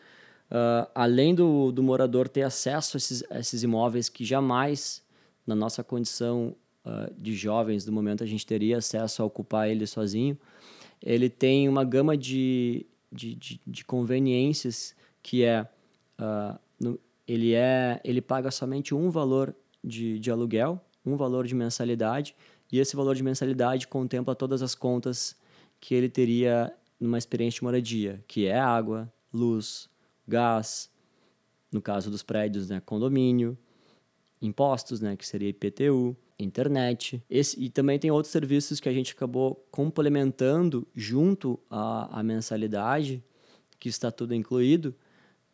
uh, 0.52 0.90
além 0.96 1.36
do, 1.36 1.72
do 1.72 1.84
morador 1.84 2.30
ter 2.30 2.44
acesso 2.44 2.96
a 2.96 3.00
esses, 3.00 3.24
a 3.30 3.40
esses 3.40 3.64
imóveis 3.64 4.08
que 4.08 4.24
jamais, 4.24 5.04
na 5.46 5.56
nossa 5.56 5.84
condição 5.84 6.56
uh, 6.86 7.14
de 7.18 7.36
jovens 7.36 7.84
do 7.84 7.92
momento, 7.92 8.24
a 8.24 8.28
gente 8.28 8.46
teria 8.46 8.78
acesso 8.78 9.22
a 9.24 9.26
ocupar 9.26 9.68
ele 9.68 9.86
sozinho, 9.86 10.38
ele 11.02 11.30
tem 11.30 11.68
uma 11.68 11.84
gama 11.84 12.18
de, 12.18 12.86
de, 13.12 13.36
de, 13.36 13.62
de 13.66 13.86
conveniências 13.86 14.96
que 15.22 15.44
é 15.44 15.68
uh, 16.20 16.60
no, 16.80 17.00
ele, 17.28 17.54
é, 17.54 18.02
ele 18.04 18.22
paga 18.22 18.50
somente 18.50 18.96
um 18.96 19.10
valor 19.10 19.56
de, 19.84 20.20
de 20.20 20.32
aluguel, 20.32 20.82
um 21.06 21.16
valor 21.16 21.46
de 21.46 21.56
mensalidade, 21.56 22.36
e 22.72 22.80
esse 22.80 22.96
valor 22.96 23.16
de 23.16 23.24
mensalidade 23.24 23.88
contempla 23.88 24.36
todas 24.36 24.62
as 24.62 24.76
contas 24.76 25.36
que 25.80 25.94
ele 25.94 26.10
teria 26.10 26.74
numa 27.00 27.18
experiência 27.18 27.60
de 27.60 27.64
moradia, 27.64 28.24
que 28.28 28.46
é 28.46 28.60
água, 28.60 29.12
luz, 29.34 29.90
gás, 30.28 30.92
no 31.72 31.82
caso 31.82 32.12
dos 32.12 32.24
prédios, 32.24 32.70
né, 32.70 32.82
condomínio, 32.86 33.58
impostos, 34.42 35.00
né, 35.00 35.16
que 35.16 35.26
seria 35.26 35.50
IPTU, 35.50 36.16
internet. 36.40 37.22
Esse, 37.30 37.60
e 37.60 37.70
também 37.70 38.00
tem 38.00 38.10
outros 38.10 38.32
serviços 38.32 38.80
que 38.80 38.88
a 38.88 38.94
gente 38.94 39.14
acabou 39.14 39.66
complementando 39.70 40.88
junto 40.96 41.60
à, 41.70 42.20
à 42.20 42.24
mensalidade, 42.24 43.24
que 43.80 43.90
está 43.90 44.12
tudo 44.12 44.34
incluído, 44.34 44.96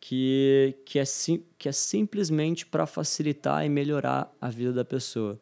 que, 0.00 0.76
que, 0.84 0.98
é, 0.98 1.04
sim, 1.04 1.42
que 1.58 1.68
é 1.68 1.72
simplesmente 1.72 2.66
para 2.66 2.86
facilitar 2.86 3.64
e 3.64 3.68
melhorar 3.68 4.32
a 4.40 4.48
vida 4.48 4.72
da 4.72 4.84
pessoa, 4.84 5.40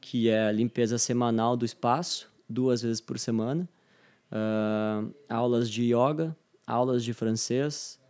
que 0.00 0.28
é 0.28 0.48
a 0.48 0.52
limpeza 0.52 0.98
semanal 0.98 1.56
do 1.56 1.64
espaço, 1.64 2.30
duas 2.48 2.82
vezes 2.82 3.00
por 3.00 3.18
semana, 3.18 3.68
uh, 4.32 5.14
aulas 5.28 5.68
de 5.68 5.92
yoga, 5.92 6.36
aulas 6.66 7.04
de 7.04 7.12
francês, 7.12 8.00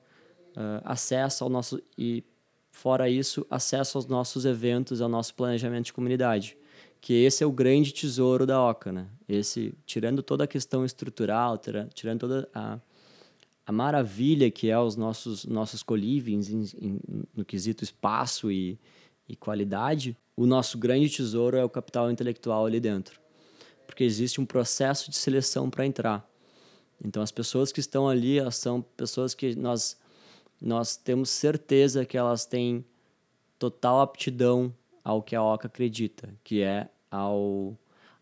uh, 0.57 0.83
acesso 0.85 1.45
ao 1.45 1.51
nosso 1.51 1.83
e 1.97 2.23
fora 2.71 3.09
isso 3.09 3.45
acesso 3.51 3.99
aos 3.99 4.07
nossos 4.07 4.45
eventos, 4.45 5.01
ao 5.01 5.09
nosso 5.09 5.35
planejamento 5.35 5.87
de 5.87 5.93
comunidade, 5.93 6.57
que 7.01 7.15
esse 7.15 7.45
é 7.45 7.47
o 7.47 7.53
grande 7.53 7.93
tesouro 7.93 8.47
da 8.47 8.61
Oca, 8.63 8.93
né? 8.93 9.09
Esse 9.29 9.75
tirando 9.87 10.23
toda 10.23 10.45
a 10.45 10.47
questão 10.47 10.85
estrutural, 10.85 11.61
tirando 11.95 12.21
toda 12.21 12.49
a 12.55 12.79
a 13.69 13.73
maravilha 13.73 14.51
que 14.51 14.71
é 14.71 14.79
os 14.79 14.97
nossos 14.97 15.45
nossos 15.45 15.83
colivings 15.83 16.51
no 17.37 17.45
quesito 17.45 17.85
espaço 17.85 18.51
e, 18.51 18.79
e 19.29 19.37
qualidade, 19.37 20.17
o 20.35 20.47
nosso 20.47 20.79
grande 20.79 21.11
tesouro 21.11 21.55
é 21.55 21.63
o 21.63 21.69
capital 21.69 22.11
intelectual 22.11 22.65
ali 22.65 22.81
dentro. 22.81 23.21
Porque 23.87 24.05
existe 24.05 24.41
um 24.41 24.47
processo 24.47 25.11
de 25.11 25.17
seleção 25.17 25.69
para 25.69 25.85
entrar. 25.85 26.27
Então 27.05 27.23
as 27.23 27.31
pessoas 27.31 27.71
que 27.71 27.79
estão 27.79 28.09
ali, 28.09 28.39
elas 28.39 28.57
são 28.57 28.81
pessoas 28.81 29.35
que 29.35 29.55
nós 29.55 29.99
nós 30.59 30.97
temos 30.97 31.29
certeza 31.29 32.07
que 32.07 32.17
elas 32.17 32.47
têm 32.47 32.83
total 33.59 34.01
aptidão 34.01 34.75
ao 35.09 35.23
que 35.23 35.35
a 35.35 35.43
OCA 35.43 35.69
acredita, 35.69 36.29
que 36.45 36.61
é 36.61 36.87
ao 37.11 37.75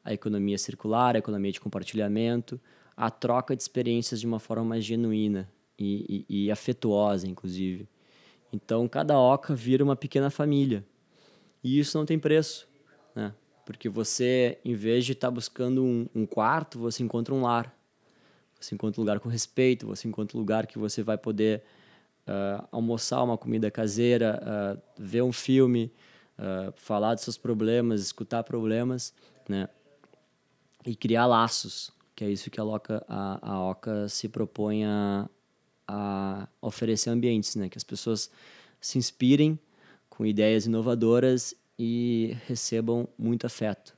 a 0.05 0.13
economia 0.13 0.57
circular, 0.57 1.17
a 1.17 1.19
economia 1.19 1.51
de 1.51 1.61
compartilhamento, 1.61 2.61
a 2.97 3.11
troca 3.11 3.57
de 3.57 3.63
experiências 3.63 4.21
de 4.21 4.27
uma 4.27 4.39
forma 4.39 4.65
mais 4.65 4.85
genuína 4.85 5.51
e, 5.77 6.25
e, 6.29 6.45
e 6.45 6.51
afetuosa, 6.51 7.27
inclusive. 7.27 7.89
Então, 8.53 8.87
cada 8.87 9.19
oca 9.19 9.53
vira 9.53 9.83
uma 9.83 9.97
pequena 9.97 10.31
família. 10.31 10.85
E 11.61 11.77
isso 11.81 11.99
não 11.99 12.07
tem 12.07 12.21
preço, 12.21 12.69
né? 13.17 13.35
Porque 13.65 13.89
você, 13.89 14.61
em 14.65 14.77
vez 14.77 15.05
de 15.05 15.11
estar 15.11 15.27
tá 15.27 15.33
buscando 15.33 15.83
um, 15.83 16.09
um, 16.15 16.25
quarto, 16.25 16.79
você 16.79 17.03
encontra 17.03 17.35
um 17.35 17.43
lar. 17.43 17.77
Você 18.61 18.77
encontra 18.77 19.01
um 19.01 19.03
lugar 19.03 19.19
com 19.19 19.29
respeito, 19.29 19.89
você 19.89 20.07
encontra 20.07 20.37
um 20.37 20.41
lugar 20.41 20.69
que 20.69 20.79
você 20.79 21.03
vai 21.03 21.19
poder 21.19 21.65
uh, 22.29 22.65
almoçar 22.71 23.25
uma 23.25 23.37
comida 23.37 23.73
caseira, 23.73 24.41
uh, 24.41 24.81
ver 24.97 25.23
um 25.23 25.33
filme, 25.33 25.93
uh, 26.39 26.73
falar 26.77 27.15
dos 27.15 27.25
seus 27.25 27.37
problemas, 27.37 28.01
escutar 28.01 28.43
problemas, 28.45 29.13
né? 29.49 29.69
E 30.85 30.95
criar 30.95 31.27
laços, 31.27 31.91
que 32.15 32.25
é 32.25 32.31
isso 32.31 32.51
que 32.51 32.61
a, 32.61 32.65
Loca, 32.65 33.05
a, 33.09 33.51
a 33.51 33.61
Oca 33.71 34.09
se 34.09 34.29
propõe 34.29 34.85
a, 34.85 35.29
a 35.87 36.49
oferecer 36.61 37.11
ambientes, 37.11 37.57
né? 37.57 37.69
Que 37.69 37.79
as 37.79 37.85
pessoas 37.85 38.31
se 38.81 38.99
inspirem 38.99 39.59
com 40.09 40.25
ideias 40.25 40.67
inovadoras 40.67 41.55
e 41.79 42.37
recebam 42.47 43.09
muito 43.19 43.47
afeto. 43.47 43.95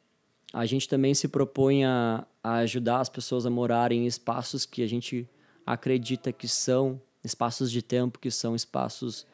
A 0.53 0.65
gente 0.65 0.89
também 0.89 1.15
se 1.15 1.29
propõe 1.29 1.85
a, 1.85 2.27
a 2.43 2.55
ajudar 2.57 3.01
as 3.01 3.09
pessoas 3.09 3.45
a 3.45 3.51
morarem 3.51 4.05
em 4.05 4.07
espaços 4.07 4.65
que 4.65 4.83
a 4.83 4.87
gente 4.87 5.29
acredita 5.65 6.33
que 6.33 6.49
são 6.49 7.01
espaços 7.23 7.71
de 7.71 7.83
tempo, 7.83 8.19
que 8.19 8.31
são 8.31 8.57
espaços 8.57 9.27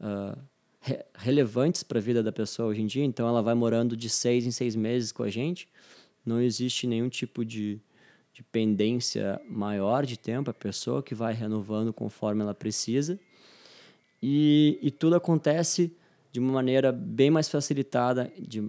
uh, 0.00 0.38
re 0.80 1.04
relevantes 1.14 1.82
para 1.82 1.98
a 1.98 2.02
vida 2.02 2.22
da 2.22 2.32
pessoa 2.32 2.68
hoje 2.68 2.80
em 2.80 2.86
dia. 2.86 3.04
Então, 3.04 3.28
ela 3.28 3.42
vai 3.42 3.54
morando 3.54 3.96
de 3.96 4.08
seis 4.08 4.46
em 4.46 4.50
seis 4.50 4.74
meses 4.74 5.12
com 5.12 5.22
a 5.22 5.28
gente. 5.28 5.68
Não 6.24 6.40
existe 6.40 6.86
nenhum 6.86 7.08
tipo 7.08 7.44
de, 7.44 7.80
de 8.32 8.42
pendência 8.42 9.40
maior 9.48 10.06
de 10.06 10.18
tempo. 10.18 10.50
A 10.50 10.54
pessoa 10.54 11.02
que 11.02 11.14
vai 11.14 11.34
renovando 11.34 11.92
conforme 11.92 12.42
ela 12.42 12.54
precisa. 12.54 13.18
E, 14.22 14.78
e 14.82 14.90
tudo 14.90 15.16
acontece 15.16 15.94
de 16.32 16.40
uma 16.40 16.52
maneira 16.52 16.92
bem 16.92 17.30
mais 17.30 17.48
facilitada 17.48 18.32
de, 18.38 18.60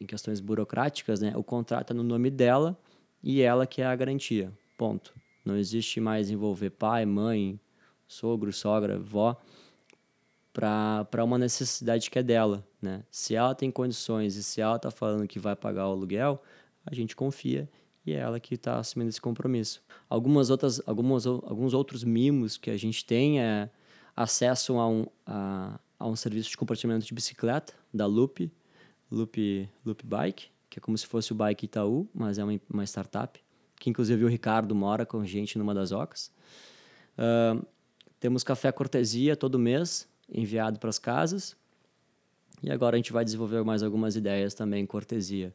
em 0.00 0.06
questões 0.06 0.40
burocráticas, 0.40 1.20
né? 1.20 1.32
O 1.36 1.42
contrato 1.42 1.92
é 1.92 1.94
no 1.94 2.02
nome 2.02 2.30
dela 2.30 2.78
e 3.22 3.40
ela 3.40 3.66
que 3.66 3.80
é 3.82 3.86
a 3.86 3.94
garantia. 3.94 4.52
Ponto. 4.76 5.14
Não 5.44 5.56
existe 5.56 6.00
mais 6.00 6.30
envolver 6.30 6.70
pai, 6.70 7.04
mãe, 7.04 7.58
sogro, 8.06 8.52
sogra, 8.52 8.98
vó 8.98 9.36
para 10.52 11.24
uma 11.24 11.38
necessidade 11.38 12.10
que 12.10 12.18
é 12.18 12.22
dela, 12.22 12.66
né? 12.80 13.02
Se 13.10 13.34
ela 13.34 13.54
tem 13.54 13.70
condições 13.70 14.36
e 14.36 14.42
se 14.42 14.60
ela 14.60 14.76
está 14.76 14.90
falando 14.90 15.26
que 15.26 15.38
vai 15.38 15.56
pagar 15.56 15.88
o 15.88 15.92
aluguel, 15.92 16.42
a 16.84 16.94
gente 16.94 17.16
confia 17.16 17.68
e 18.04 18.12
é 18.12 18.16
ela 18.16 18.38
que 18.40 18.54
está 18.54 18.78
assumindo 18.78 19.08
esse 19.08 19.20
compromisso. 19.20 19.82
Algumas 20.08 20.50
outras, 20.50 20.80
algumas, 20.86 21.26
alguns 21.26 21.72
outros 21.72 22.04
mimos 22.04 22.56
que 22.56 22.70
a 22.70 22.76
gente 22.76 23.04
tem 23.04 23.40
é 23.40 23.70
acesso 24.14 24.78
a 24.78 24.88
um, 24.88 25.06
a, 25.24 25.78
a 25.98 26.06
um 26.06 26.16
serviço 26.16 26.50
de 26.50 26.56
compartilhamento 26.56 27.06
de 27.06 27.14
bicicleta 27.14 27.72
da 27.94 28.06
Loop, 28.06 28.50
Loop, 29.10 29.68
Loop 29.84 30.04
Bike, 30.04 30.48
que 30.68 30.78
é 30.78 30.80
como 30.80 30.98
se 30.98 31.06
fosse 31.06 31.32
o 31.32 31.34
Bike 31.34 31.66
Itaú, 31.66 32.08
mas 32.12 32.38
é 32.38 32.44
uma, 32.44 32.60
uma 32.68 32.84
startup, 32.84 33.40
que 33.78 33.88
inclusive 33.88 34.24
o 34.24 34.28
Ricardo 34.28 34.74
mora 34.74 35.06
com 35.06 35.20
a 35.20 35.26
gente 35.26 35.56
numa 35.56 35.74
das 35.74 35.92
ocas. 35.92 36.32
Uh, 37.16 37.64
temos 38.18 38.42
café 38.42 38.72
cortesia 38.72 39.36
todo 39.36 39.58
mês, 39.58 40.08
enviado 40.32 40.78
para 40.78 40.90
as 40.90 40.98
casas. 40.98 41.56
E 42.62 42.70
agora 42.70 42.96
a 42.96 42.98
gente 42.98 43.12
vai 43.12 43.24
desenvolver 43.24 43.64
mais 43.64 43.82
algumas 43.82 44.16
ideias 44.16 44.54
também, 44.54 44.86
cortesia. 44.86 45.52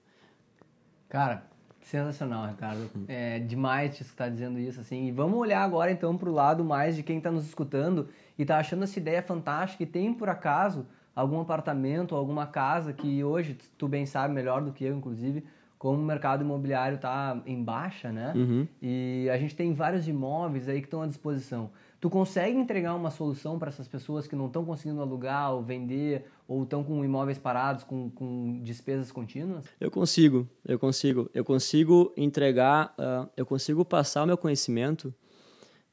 Cara, 1.08 1.44
sensacional, 1.82 2.48
Ricardo. 2.48 2.90
É 3.08 3.40
demais 3.40 3.96
te 3.96 4.04
estar 4.04 4.30
dizendo 4.30 4.60
isso, 4.60 4.80
assim. 4.80 5.08
E 5.08 5.12
vamos 5.12 5.40
olhar 5.40 5.64
agora, 5.64 5.90
então, 5.90 6.18
para 6.18 6.30
o 6.30 6.34
lado 6.34 6.64
mais 6.64 6.96
de 6.96 7.04
quem 7.04 7.18
está 7.18 7.32
nos 7.32 7.46
escutando 7.46 8.10
e 8.38 8.42
está 8.42 8.58
achando 8.58 8.84
essa 8.84 9.00
ideia 9.00 9.22
fantástica 9.22 9.84
e 9.84 9.86
tem, 9.86 10.14
por 10.14 10.28
acaso, 10.28 10.86
algum 11.16 11.40
apartamento, 11.40 12.14
alguma 12.14 12.46
casa 12.46 12.92
que 12.92 13.24
hoje, 13.24 13.58
tu 13.78 13.88
bem 13.88 14.06
sabe, 14.06 14.34
melhor 14.34 14.62
do 14.62 14.74
que 14.74 14.84
eu, 14.84 14.96
inclusive, 14.96 15.46
como 15.80 16.02
o 16.02 16.06
mercado 16.06 16.44
imobiliário 16.44 16.96
está 16.96 17.42
em 17.46 17.64
baixa, 17.64 18.12
né? 18.12 18.34
Uhum. 18.36 18.68
E 18.82 19.30
a 19.32 19.38
gente 19.38 19.56
tem 19.56 19.74
vários 19.74 20.08
imóveis 20.08 20.68
aí 20.68 20.82
que 20.82 20.88
estão 20.88 21.02
à 21.02 21.08
disposição. 21.08 21.70
Tu 22.00 22.10
consegue 22.12 22.56
entregar 22.56 22.94
uma 22.94 23.10
solução 23.10 23.58
para 23.58 23.70
essas 23.70 23.88
pessoas 23.88 24.28
que 24.28 24.36
não 24.36 24.48
estão 24.48 24.64
conseguindo 24.64 25.02
alugar 25.02 25.54
ou 25.54 25.64
vender 25.64 26.26
ou 26.48 26.64
estão 26.64 26.84
com 26.84 27.04
imóveis 27.04 27.40
parados, 27.40 27.84
com, 27.84 28.10
com 28.12 28.62
despesas 28.62 29.12
contínuas? 29.12 29.66
Eu 29.80 29.90
consigo, 29.90 30.48
eu 30.64 30.78
consigo. 30.78 31.30
Eu 31.34 31.44
consigo 31.44 32.14
entregar, 32.16 32.94
uh, 33.00 33.28
eu 33.36 33.46
consigo 33.46 33.84
passar 33.84 34.24
o 34.24 34.28
meu 34.28 34.38
conhecimento 34.38 35.14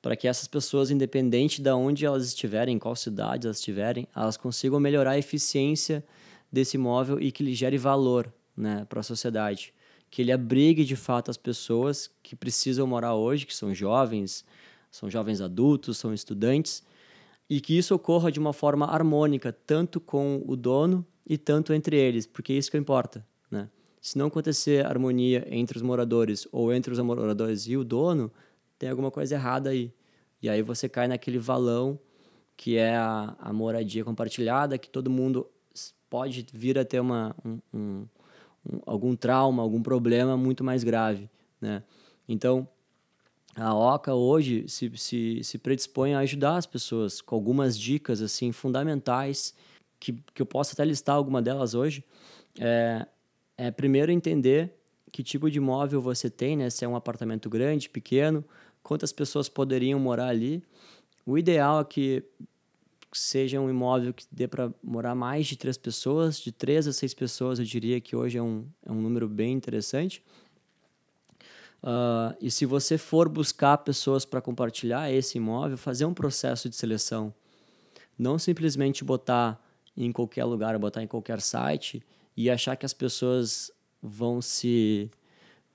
para 0.03 0.14
que 0.14 0.29
essas 0.29 0.47
pessoas, 0.47 0.90
independente 0.90 1.62
de 1.62 1.71
onde 1.71 2.05
elas 2.05 2.27
estiverem, 2.27 2.77
em 2.77 2.79
qual 2.79 2.95
cidade 2.95 3.47
elas 3.47 3.57
estiverem, 3.57 4.07
elas 4.14 4.37
consigam 4.37 4.79
melhorar 4.79 5.12
a 5.12 5.19
eficiência 5.19 6.05
desse 6.53 6.77
imóvel 6.77 7.19
e 7.19 7.33
que 7.33 7.43
lhe 7.43 7.55
gere 7.55 7.79
valor 7.79 8.31
né, 8.55 8.85
para 8.90 9.01
a 9.01 9.03
sociedade. 9.03 9.73
Que 10.11 10.21
ele 10.21 10.31
abrigue 10.31 10.85
de 10.85 10.95
fato 10.95 11.31
as 11.31 11.38
pessoas 11.38 12.11
que 12.23 12.37
precisam 12.37 12.87
morar 12.87 13.14
hoje, 13.14 13.47
que 13.47 13.57
são 13.57 13.73
jovens, 13.73 14.45
são 14.94 15.11
jovens 15.11 15.40
adultos, 15.40 15.98
são 15.98 16.14
estudantes, 16.14 16.80
e 17.50 17.61
que 17.61 17.76
isso 17.76 17.92
ocorra 17.96 18.30
de 18.30 18.38
uma 18.38 18.52
forma 18.52 18.87
harmônica, 18.87 19.52
tanto 19.52 20.00
com 20.00 20.40
o 20.46 20.54
dono 20.54 21.04
e 21.26 21.37
tanto 21.37 21.72
entre 21.74 21.96
eles, 21.96 22.28
porque 22.28 22.52
é 22.52 22.57
isso 22.57 22.70
que 22.70 22.78
importa. 22.78 23.26
Né? 23.50 23.68
Se 24.00 24.16
não 24.16 24.26
acontecer 24.26 24.87
harmonia 24.87 25.44
entre 25.50 25.76
os 25.76 25.83
moradores 25.83 26.46
ou 26.52 26.72
entre 26.72 26.92
os 26.92 26.98
moradores 27.00 27.66
e 27.66 27.76
o 27.76 27.83
dono, 27.83 28.30
tem 28.78 28.88
alguma 28.88 29.11
coisa 29.11 29.35
errada 29.35 29.70
aí. 29.70 29.92
E 30.40 30.48
aí 30.48 30.62
você 30.62 30.88
cai 30.88 31.09
naquele 31.09 31.38
valão 31.38 31.98
que 32.57 32.76
é 32.76 32.94
a, 32.94 33.35
a 33.40 33.52
moradia 33.52 34.04
compartilhada, 34.04 34.78
que 34.78 34.88
todo 34.88 35.11
mundo 35.11 35.50
pode 36.09 36.46
vir 36.52 36.78
a 36.78 36.85
ter 36.85 37.00
uma, 37.00 37.35
um, 37.44 37.59
um, 37.74 38.07
um, 38.64 38.80
algum 38.87 39.16
trauma, 39.16 39.61
algum 39.61 39.83
problema 39.83 40.37
muito 40.37 40.62
mais 40.62 40.85
grave, 40.85 41.28
né? 41.61 41.83
Então, 42.28 42.68
a 43.57 43.75
OCA 43.75 44.14
hoje 44.14 44.64
se, 44.69 44.90
se, 44.97 45.40
se 45.43 45.59
predispõe 45.59 46.14
a 46.14 46.21
ajudar 46.21 46.57
as 46.57 46.67
pessoas 46.67 47.21
com 47.21 47.35
algumas 47.35 47.79
dicas 47.79 48.21
assim 48.21 48.53
fundamentais, 48.53 49.55
que, 50.01 50.12
que 50.35 50.43
eu 50.43 50.47
posso 50.47 50.73
até 50.73 50.85
listar 50.85 51.14
alguma 51.14 51.40
delas 51.40 51.75
hoje. 51.75 52.05
É, 52.59 53.07
é 53.57 53.71
primeiro 53.71 54.11
entender 54.11 54.75
que 55.12 55.23
tipo 55.23 55.51
de 55.51 55.59
imóvel 55.59 56.01
você 56.01 56.29
tem, 56.29 56.57
né? 56.57 56.69
Se 56.71 56.85
é 56.85 56.88
um 56.88 56.97
apartamento 56.97 57.49
grande, 57.49 57.88
pequeno, 57.88 58.45
quantas 58.83 59.12
pessoas 59.12 59.49
poderiam 59.49 59.99
morar 60.01 60.29
ali. 60.29 60.62
O 61.25 61.38
ideal 61.38 61.81
é 61.81 61.85
que 61.85 62.25
seja 63.12 63.61
um 63.61 63.71
imóvel 63.71 64.12
que 64.12 64.27
dê 64.31 64.49
para 64.49 64.73
morar 64.83 65.14
mais 65.14 65.47
de 65.47 65.57
três 65.57 65.79
pessoas, 65.79 66.40
de 66.40 66.51
três 66.51 66.88
a 66.88 66.93
seis 66.93 67.14
pessoas, 67.14 67.61
eu 67.61 67.64
diria 67.64 68.01
que 68.01 68.17
hoje 68.17 68.37
é 68.38 68.43
um, 68.43 68.67
é 68.85 68.90
um 68.90 69.01
número 69.01 69.29
bem 69.29 69.53
interessante. 69.53 70.23
Uh, 71.85 72.35
e 72.40 72.51
se 72.51 72.64
você 72.64 72.97
for 72.97 73.29
buscar 73.29 73.77
pessoas 73.77 74.25
para 74.25 74.40
compartilhar 74.40 75.12
esse 75.12 75.37
imóvel, 75.37 75.77
fazer 75.77 76.07
um 76.07 76.14
processo 76.14 76.66
de 76.66 76.77
seleção. 76.77 77.33
Não 78.18 78.38
simplesmente 78.38 79.05
botar 79.05 79.62
em 79.94 80.11
qualquer 80.11 80.44
lugar, 80.44 80.79
botar 80.79 81.03
em 81.03 81.07
qualquer 81.07 81.42
site 81.42 82.03
e 82.35 82.49
achar 82.49 82.75
que 82.75 82.87
as 82.87 82.94
pessoas 82.94 83.70
vão 84.03 84.40
se, 84.40 85.11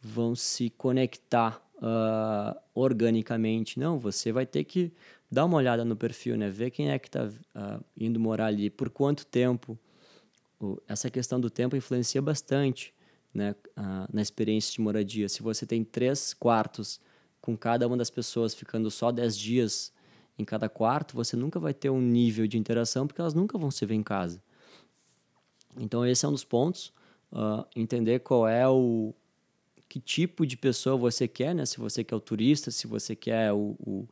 vão 0.02 0.36
se 0.36 0.72
conectar 0.72 1.62
uh, 1.76 2.60
organicamente. 2.74 3.80
Não, 3.80 4.00
você 4.00 4.32
vai 4.32 4.48
ter 4.48 4.64
que 4.64 4.92
dar 5.30 5.46
uma 5.46 5.58
olhada 5.58 5.86
no 5.86 5.96
perfil, 5.96 6.36
né? 6.36 6.50
ver 6.50 6.72
quem 6.72 6.90
é 6.90 6.98
que 6.98 7.08
está 7.08 7.26
uh, 7.26 7.32
ah, 7.54 7.80
indo 7.96 8.20
morar 8.20 8.48
ali, 8.48 8.72
por 8.72 8.90
quanto 8.90 9.28
tempo. 9.28 9.78
essa 10.88 11.08
questão 11.12 11.40
do 11.40 11.52
tempo 11.52 11.76
influencia 11.76 12.20
bastante 12.20 12.92
né? 13.34 13.56
Uh, 13.78 14.08
na 14.12 14.22
experiência 14.22 14.74
de 14.74 14.82
moradia. 14.82 15.30
Se 15.30 15.42
você 15.42 15.66
tem 15.66 15.84
três 15.84 16.34
quartos 16.34 17.00
com 17.42 17.58
cada 17.58 17.88
uma 17.88 17.98
das 17.98 18.10
pessoas 18.10 18.54
ficando 18.54 18.90
só 18.90 19.12
dez 19.12 19.38
dias 19.38 19.94
em 20.38 20.46
cada 20.46 20.70
quarto, 20.70 21.16
você 21.16 21.36
nunca 21.36 21.60
vai 21.60 21.74
ter 21.74 21.90
um 21.90 22.02
nível 22.02 22.48
de 22.48 22.58
interação 22.58 23.06
porque 23.06 23.22
elas 23.22 23.34
nunca 23.34 23.58
vão 23.58 23.70
se 23.70 23.86
ver 23.86 23.96
em 23.96 24.04
casa. 24.04 24.42
Então 25.78 26.06
esse 26.06 26.26
é 26.26 26.28
um 26.28 26.32
dos 26.32 26.44
pontos. 26.44 26.94
Uh, 27.32 27.64
entender 27.76 28.20
qual 28.20 28.48
é 28.48 28.68
o, 28.68 29.14
que 29.90 30.00
tipo 30.00 30.46
de 30.46 30.56
pessoa 30.56 30.96
você 30.96 31.28
quer, 31.28 31.56
né? 31.56 31.66
Se 31.66 31.80
você 31.80 32.04
quer 32.04 32.16
o 32.16 32.20
turista, 32.20 32.70
se 32.70 32.86
você 32.86 33.16
quer 33.16 33.52
o, 33.52 33.76
o, 33.80 34.08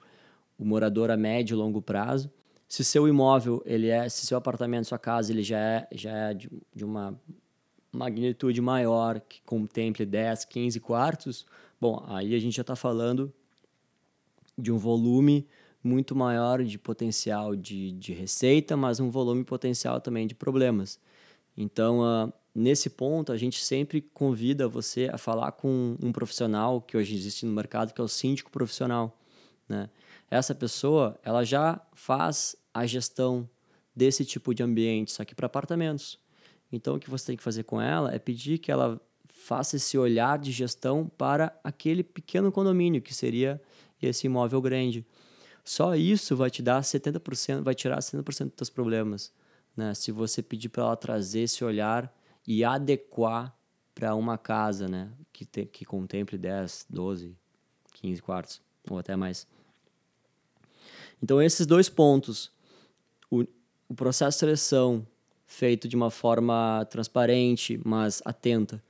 o 0.57 0.65
morador 0.65 1.11
a 1.11 1.15
médio 1.15 1.53
e 1.53 1.57
longo 1.57 1.81
prazo. 1.81 2.31
Se 2.67 2.83
seu 2.83 3.07
imóvel, 3.07 3.61
ele 3.63 3.87
é, 3.87 4.09
se 4.09 4.25
seu 4.25 4.37
apartamento, 4.37 4.87
sua 4.87 4.97
casa, 4.97 5.31
ele 5.31 5.43
já 5.43 5.59
é, 5.59 5.87
já 5.91 6.11
é 6.11 6.33
de, 6.33 6.49
de 6.75 6.83
uma 6.83 7.17
magnitude 7.97 8.61
maior, 8.61 9.19
que 9.19 9.41
contemple 9.41 10.05
10, 10.05 10.45
15 10.45 10.79
quartos, 10.79 11.45
bom, 11.81 12.03
aí 12.07 12.35
a 12.35 12.39
gente 12.39 12.55
já 12.55 12.61
está 12.61 12.75
falando 12.75 13.33
de 14.57 14.71
um 14.71 14.77
volume 14.77 15.47
muito 15.83 16.15
maior 16.15 16.63
de 16.63 16.77
potencial 16.77 17.55
de, 17.55 17.91
de 17.93 18.13
receita, 18.13 18.75
mas 18.75 18.99
um 18.99 19.09
volume 19.09 19.43
potencial 19.43 19.99
também 20.01 20.27
de 20.27 20.35
problemas. 20.35 20.99
Então, 21.55 22.01
uh, 22.01 22.31
nesse 22.53 22.89
ponto, 22.89 23.31
a 23.31 23.37
gente 23.37 23.63
sempre 23.63 24.01
convida 24.01 24.67
você 24.67 25.09
a 25.11 25.17
falar 25.17 25.53
com 25.53 25.95
um 26.01 26.11
profissional 26.11 26.81
que 26.81 26.97
hoje 26.97 27.15
existe 27.15 27.45
no 27.45 27.51
mercado, 27.53 27.93
que 27.93 28.01
é 28.01 28.03
o 28.03 28.07
síndico 28.07 28.51
profissional. 28.51 29.17
Né? 29.67 29.89
Essa 30.29 30.53
pessoa, 30.53 31.19
ela 31.23 31.43
já 31.43 31.81
faz 31.93 32.55
a 32.73 32.85
gestão 32.85 33.49
desse 33.95 34.23
tipo 34.23 34.53
de 34.53 34.61
ambiente, 34.61 35.11
só 35.11 35.25
que 35.25 35.33
para 35.33 35.47
apartamentos. 35.47 36.19
Então, 36.71 36.95
o 36.95 36.99
que 36.99 37.09
você 37.09 37.27
tem 37.27 37.37
que 37.37 37.43
fazer 37.43 37.63
com 37.63 37.81
ela 37.81 38.13
é 38.13 38.19
pedir 38.19 38.57
que 38.57 38.71
ela 38.71 38.99
faça 39.27 39.77
esse 39.77 39.97
olhar 39.97 40.37
de 40.37 40.51
gestão 40.51 41.09
para 41.17 41.57
aquele 41.63 42.03
pequeno 42.03 42.51
condomínio, 42.51 43.01
que 43.01 43.13
seria 43.13 43.61
esse 44.01 44.27
imóvel 44.27 44.61
grande. 44.61 45.05
Só 45.63 45.95
isso 45.95 46.35
vai 46.35 46.49
te 46.49 46.61
dar 46.61 46.81
70%, 46.81 47.61
vai 47.61 47.75
tirar 47.75 47.99
70% 47.99 48.45
dos 48.45 48.55
teus 48.55 48.69
problemas. 48.69 49.31
Né? 49.75 49.93
Se 49.93 50.11
você 50.11 50.41
pedir 50.41 50.69
para 50.69 50.83
ela 50.83 50.95
trazer 50.95 51.41
esse 51.41 51.63
olhar 51.63 52.13
e 52.45 52.63
adequar 52.63 53.55
para 53.93 54.15
uma 54.15 54.37
casa 54.37 54.87
né? 54.87 55.09
que, 55.31 55.45
te, 55.45 55.65
que 55.65 55.85
contemple 55.85 56.37
10, 56.37 56.87
12, 56.89 57.35
15 57.93 58.21
quartos, 58.21 58.61
ou 58.89 58.97
até 58.97 59.15
mais. 59.15 59.47
Então, 61.21 61.41
esses 61.41 61.65
dois 61.65 61.89
pontos, 61.89 62.51
o, 63.29 63.43
o 63.89 63.95
processo 63.95 64.35
de 64.35 64.39
seleção 64.39 65.07
feito 65.47 65.87
de 65.87 65.95
uma 65.95 66.11
forma 66.11 66.85
transparente, 66.91 67.79
mas 67.83 68.21
atenta, 68.25 68.83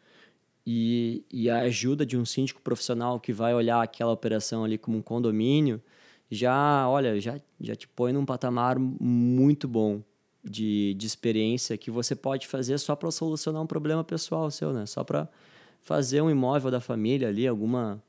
e, 0.69 1.23
e 1.31 1.49
a 1.49 1.59
ajuda 1.59 2.05
de 2.05 2.17
um 2.17 2.25
síndico 2.25 2.61
profissional 2.61 3.21
que 3.21 3.31
vai 3.31 3.53
olhar 3.53 3.81
aquela 3.81 4.11
operação 4.11 4.65
ali 4.65 4.77
como 4.77 4.97
um 4.97 5.01
condomínio, 5.01 5.81
já, 6.29 6.89
olha, 6.89 7.21
já, 7.21 7.39
já 7.61 7.73
te 7.73 7.87
põe 7.87 8.11
num 8.11 8.25
patamar 8.25 8.77
muito 8.77 9.65
bom 9.65 10.01
de, 10.43 10.93
de 10.95 11.07
experiência 11.07 11.77
que 11.77 11.89
você 11.89 12.15
pode 12.15 12.47
fazer 12.47 12.77
só 12.79 12.97
para 12.97 13.09
solucionar 13.11 13.61
um 13.61 13.67
problema 13.67 14.03
pessoal 14.03 14.51
seu, 14.51 14.73
né? 14.73 14.85
Só 14.85 15.05
para 15.05 15.29
fazer 15.81 16.21
um 16.21 16.29
imóvel 16.29 16.69
da 16.69 16.81
família 16.81 17.29
ali, 17.29 17.47
alguma, 17.47 18.03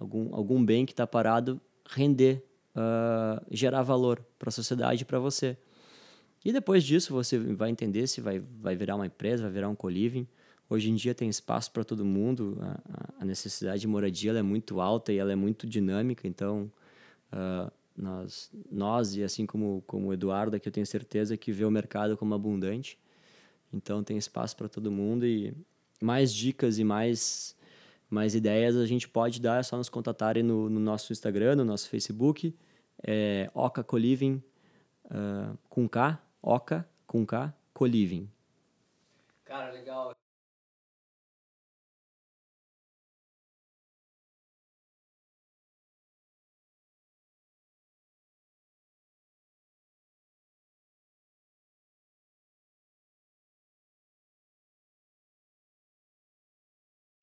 algum, 0.00 0.34
algum 0.34 0.64
bem 0.64 0.86
que 0.86 0.92
está 0.92 1.06
parado, 1.06 1.60
render, 1.86 2.42
uh, 2.74 3.44
gerar 3.50 3.82
valor 3.82 4.24
para 4.38 4.48
a 4.48 4.52
sociedade 4.52 5.02
e 5.02 5.04
para 5.04 5.18
você. 5.18 5.58
E 6.44 6.52
depois 6.52 6.82
disso 6.82 7.12
você 7.12 7.38
vai 7.38 7.70
entender 7.70 8.06
se 8.06 8.20
vai, 8.20 8.40
vai 8.60 8.74
virar 8.74 8.96
uma 8.96 9.06
empresa, 9.06 9.44
vai 9.44 9.52
virar 9.52 9.68
um 9.68 9.74
co-living. 9.74 10.26
Hoje 10.68 10.90
em 10.90 10.94
dia 10.94 11.14
tem 11.14 11.28
espaço 11.28 11.70
para 11.70 11.84
todo 11.84 12.04
mundo, 12.04 12.58
a, 12.60 13.14
a, 13.20 13.24
necessidade 13.24 13.82
de 13.82 13.86
moradia 13.86 14.32
é 14.32 14.42
muito 14.42 14.80
alta 14.80 15.12
e 15.12 15.18
ela 15.18 15.30
é 15.30 15.36
muito 15.36 15.66
dinâmica, 15.66 16.26
então 16.26 16.72
uh, 17.30 17.70
nós, 17.94 18.50
nós, 18.70 19.14
e 19.14 19.22
assim 19.22 19.44
como, 19.44 19.84
como 19.86 20.08
o 20.08 20.14
Eduardo 20.14 20.56
aqui, 20.56 20.66
eu 20.66 20.72
tenho 20.72 20.86
certeza 20.86 21.36
que 21.36 21.52
vê 21.52 21.66
o 21.66 21.70
mercado 21.70 22.16
como 22.16 22.34
abundante, 22.34 22.98
então 23.70 24.02
tem 24.02 24.16
espaço 24.16 24.56
para 24.56 24.66
todo 24.66 24.90
mundo 24.90 25.26
e 25.26 25.54
mais 26.00 26.32
dicas 26.32 26.78
e 26.78 26.84
mais, 26.84 27.54
mais 28.08 28.34
ideias 28.34 28.74
a 28.74 28.86
gente 28.86 29.06
pode 29.06 29.42
dar, 29.42 29.60
é 29.60 29.62
só 29.62 29.76
nos 29.76 29.90
contatarem 29.90 30.42
no, 30.42 30.70
no 30.70 30.80
nosso 30.80 31.12
Instagram, 31.12 31.56
no 31.56 31.66
nosso 31.66 31.90
Facebook, 31.90 32.54
é 33.02 33.50
Oca 33.52 33.84
Coliving, 33.84 34.42
uh, 35.04 35.58
com 35.68 35.86
K, 35.86 36.18
Oca 36.42 36.88
com 37.06 37.24
K, 37.24 37.54
Coliving. 37.72 38.28
Cara, 39.44 39.70
legal. 39.70 40.12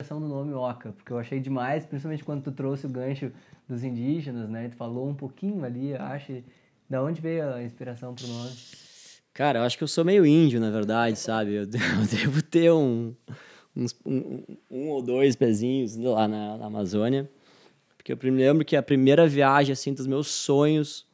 do 0.08 0.26
nome 0.28 0.52
Oca, 0.54 0.92
porque 0.92 1.12
eu 1.12 1.18
achei 1.18 1.38
demais, 1.40 1.84
principalmente 1.86 2.24
quando 2.24 2.42
tu 2.42 2.52
trouxe 2.52 2.86
o 2.86 2.88
gancho 2.88 3.30
dos 3.68 3.84
indígenas, 3.84 4.48
né? 4.48 4.68
Tu 4.68 4.76
falou 4.76 5.08
um 5.08 5.14
pouquinho 5.14 5.64
ali, 5.64 5.94
acho. 5.94 6.42
Da 6.88 7.02
onde 7.02 7.20
veio 7.20 7.54
a 7.54 7.62
inspiração 7.62 8.14
pro 8.14 8.26
nome? 8.26 8.89
Cara, 9.40 9.60
eu 9.60 9.62
acho 9.62 9.78
que 9.78 9.82
eu 9.82 9.88
sou 9.88 10.04
meio 10.04 10.26
índio, 10.26 10.60
na 10.60 10.70
verdade, 10.70 11.18
sabe? 11.18 11.54
Eu, 11.54 11.64
devo 12.12 12.42
ter 12.42 12.70
um, 12.70 13.14
uns, 13.74 13.96
um, 14.04 14.44
um, 14.70 14.90
ou 14.90 15.00
dois 15.00 15.34
pezinhos 15.34 15.96
lá 15.96 16.28
na, 16.28 16.58
na, 16.58 16.66
Amazônia. 16.66 17.26
Porque 17.96 18.12
eu 18.12 18.18
me 18.22 18.32
lembro 18.32 18.66
que 18.66 18.76
a 18.76 18.82
primeira 18.82 19.26
viagem, 19.26 19.72
assim, 19.72 19.94
dos 19.94 20.06
meus 20.06 20.26
sonhos, 20.26 21.06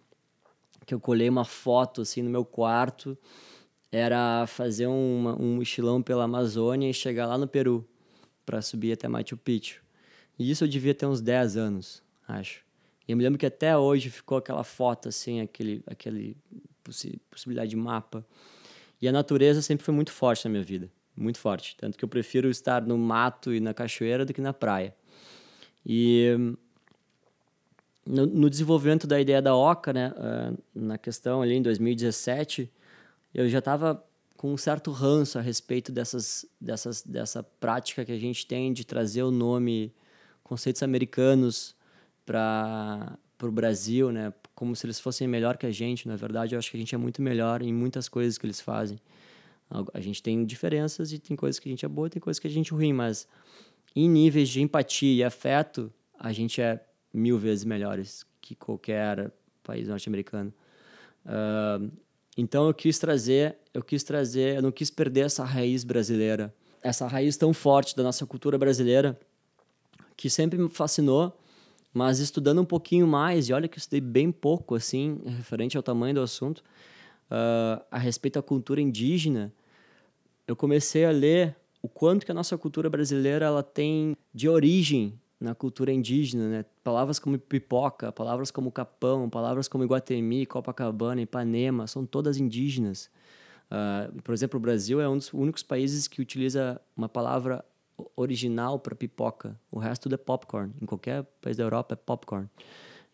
que 0.85 0.93
eu 0.93 0.99
colhei 0.99 1.29
uma 1.29 1.45
foto, 1.45 2.01
assim, 2.01 2.21
no 2.21 2.29
meu 2.29 2.45
quarto, 2.45 3.17
era 3.93 4.45
fazer 4.49 4.89
uma, 4.89 5.41
um 5.41 5.55
mochilão 5.55 6.03
pela 6.03 6.25
Amazônia 6.25 6.91
e 6.91 6.93
chegar 6.93 7.29
lá 7.29 7.39
no 7.39 7.47
Peru 7.47 7.89
para 8.45 8.61
subir 8.61 8.91
até 8.91 9.07
Machu 9.07 9.37
Picchu. 9.37 9.81
E 10.37 10.51
isso 10.51 10.65
eu 10.65 10.69
devia 10.69 10.97
ter 10.97 11.07
uns 11.07 11.21
10 11.21 11.57
anos, 11.57 12.03
acho. 12.27 12.65
E 13.07 13.13
eu 13.13 13.17
me 13.17 13.23
lembro 13.23 13.39
que 13.39 13.47
até 13.47 13.79
hoje 13.79 14.11
ficou 14.11 14.37
aquela 14.37 14.65
foto, 14.65 15.09
assim, 15.09 15.41
aquele, 15.41 15.81
aquele 15.87 16.37
possi 16.87 17.21
possibilidade 17.31 17.71
de 17.71 17.77
mapa. 17.77 18.25
E 19.01 19.09
a 19.09 19.13
natureza 19.13 19.61
sempre 19.61 19.85
foi 19.85 19.93
muito 19.93 20.13
forte 20.13 20.45
na 20.47 20.51
minha 20.51 20.63
vida, 20.63 20.91
muito 21.17 21.39
forte. 21.39 21.77
Tanto 21.77 21.99
que 21.99 22.05
eu 22.05 22.09
prefiro 22.09 22.49
estar 22.49 22.83
no 22.83 22.97
mato 22.97 23.53
e 23.53 23.61
na 23.61 23.75
cachoeira 23.75 24.25
do 24.25 24.33
que 24.33 24.41
na 24.41 24.53
praia. 24.53 24.95
E 25.85 26.35
no, 28.07 28.27
no 28.27 28.51
desenvolvimento 28.51 29.07
da 29.07 29.21
ideia 29.21 29.43
da 29.43 29.55
Oca, 29.55 29.93
né, 29.93 30.13
uh, 30.17 30.59
na 30.75 30.97
questão 30.97 31.43
ali 31.43 31.55
em 31.55 31.63
2017, 31.63 32.71
eu 33.35 33.49
já 33.49 33.59
estava 33.59 34.03
com 34.37 34.53
um 34.53 34.57
certo 34.57 34.91
ranço 34.93 35.39
a 35.39 35.43
respeito 35.43 35.91
dessas, 35.91 36.47
dessas, 36.61 37.03
dessa 37.03 37.43
prática 37.43 38.05
que 38.05 38.13
a 38.13 38.19
gente 38.19 38.47
tem 38.47 38.73
de 38.73 38.85
trazer 38.85 39.23
o 39.23 39.31
nome, 39.31 39.93
conceitos 40.45 40.83
americanos 40.83 41.75
para 42.25 43.19
o 43.43 43.51
Brasil, 43.51 44.13
né? 44.13 44.33
Como 44.57 44.75
se 44.75 44.85
eles 44.87 44.99
fossem 44.99 45.29
melhor 45.29 45.57
que 45.57 45.67
a 45.67 45.71
gente. 45.71 46.09
Na 46.09 46.17
verdade, 46.17 46.57
eu 46.57 46.59
acho 46.59 46.69
que 46.69 46.77
a 46.77 46.81
gente 46.81 46.95
é 46.95 46.99
muito 46.99 47.23
melhor 47.23 47.63
em 47.63 47.73
muitas 47.73 48.09
coisas 48.09 48.37
que 48.37 48.45
eles 48.45 48.61
fazem. 48.61 48.99
A 49.95 50.01
gente 50.01 50.21
tem 50.23 50.45
diferenças 50.45 51.13
e 51.13 51.19
tem 51.19 51.37
coisas 51.37 51.61
que 51.61 51.69
a 51.69 51.71
gente 51.71 51.85
é 51.85 51.89
boa, 51.89 52.11
tem 52.11 52.21
coisas 52.21 52.41
que 52.41 52.49
a 52.49 52.51
gente 52.51 52.73
é 52.73 52.77
ruim, 52.77 52.93
mas 52.93 53.29
em 53.95 54.09
níveis 54.09 54.49
de 54.49 54.61
empatia 54.61 55.15
e 55.15 55.23
afeto, 55.25 55.93
a 56.19 56.33
gente 56.33 56.61
é 56.61 56.85
mil 57.13 57.39
vezes 57.39 57.65
melhores 57.65 58.25
que 58.41 58.55
qualquer 58.55 59.31
país 59.63 59.89
norte-americano. 59.89 60.53
Uh, 61.25 61.91
então 62.37 62.67
eu 62.67 62.75
quis 62.75 62.99
trazer, 62.99 63.57
eu 63.75 63.83
quis 63.83 64.05
trazer, 64.05 64.57
eu 64.57 64.63
não 64.63 64.71
quis 64.71 64.91
perder 64.91 65.27
essa 65.27 65.45
raiz 65.45 65.83
brasileira, 65.83 66.55
essa 66.83 67.07
raiz 67.07 67.37
tão 67.37 67.53
forte 67.53 67.97
da 67.97 68.03
nossa 68.03 68.25
cultura 68.25 68.57
brasileira 68.57 69.19
que 70.17 70.31
sempre 70.31 70.59
me 70.59 70.69
fascinou 70.69 71.37
mas 71.97 72.19
estudando 72.19 72.61
um 72.61 72.65
pouquinho 72.67 73.07
mais, 73.07 73.49
e 73.49 73.55
olha 73.55 73.67
que 73.67 73.79
eu 73.79 73.81
estudei 73.81 74.03
bem 74.03 74.31
pouco, 74.31 74.75
assim, 74.75 75.19
referente 75.25 75.79
ao 75.79 75.83
tamanho 75.83 76.17
do 76.17 76.21
assunto, 76.21 76.59
uh, 76.59 77.83
a 77.91 77.97
respeito 77.97 78.35
da 78.35 78.43
cultura 78.43 78.83
indígena, 78.83 79.51
eu 80.47 80.55
comecei 80.55 81.07
a 81.07 81.11
ler 81.11 81.57
o 81.81 81.89
quanto 81.89 82.27
que 82.27 82.31
a 82.31 82.35
nossa 82.35 82.59
cultura 82.59 82.91
brasileira 82.91 83.47
ela 83.47 83.63
tem 83.63 84.15
de 84.35 84.47
origem 84.47 85.19
na 85.41 85.55
cultura 85.55 85.91
indígena, 85.91 86.51
né? 86.51 86.65
Palavras 86.85 87.19
como 87.19 87.39
pipoca, 87.39 88.13
palavras 88.13 88.51
como 88.51 88.71
capão, 88.71 89.31
palavras 89.31 89.67
como 89.67 89.83
Iguatemi, 89.83 90.45
Copacabana, 90.45 91.23
Ipanema, 91.23 91.87
são 91.87 92.05
todas 92.05 92.37
indígenas. 92.37 93.09
Uh, 93.71 94.21
por 94.21 94.35
exemplo, 94.35 94.59
o 94.59 94.61
Brasil 94.61 95.01
é 95.01 95.09
um 95.09 95.17
dos 95.17 95.33
únicos 95.33 95.63
países 95.63 96.07
que 96.07 96.21
utiliza 96.21 96.79
uma 96.95 97.09
palavra 97.09 97.65
original 98.15 98.79
para 98.79 98.95
pipoca. 98.95 99.59
O 99.71 99.79
resto 99.79 100.05
tudo 100.05 100.15
é 100.15 100.19
popcorn. 100.19 100.73
Em 100.81 100.87
qualquer 100.87 101.25
país 101.41 101.57
da 101.57 101.65
Europa 101.65 101.95
é 101.95 101.97
popcorn. 101.97 102.49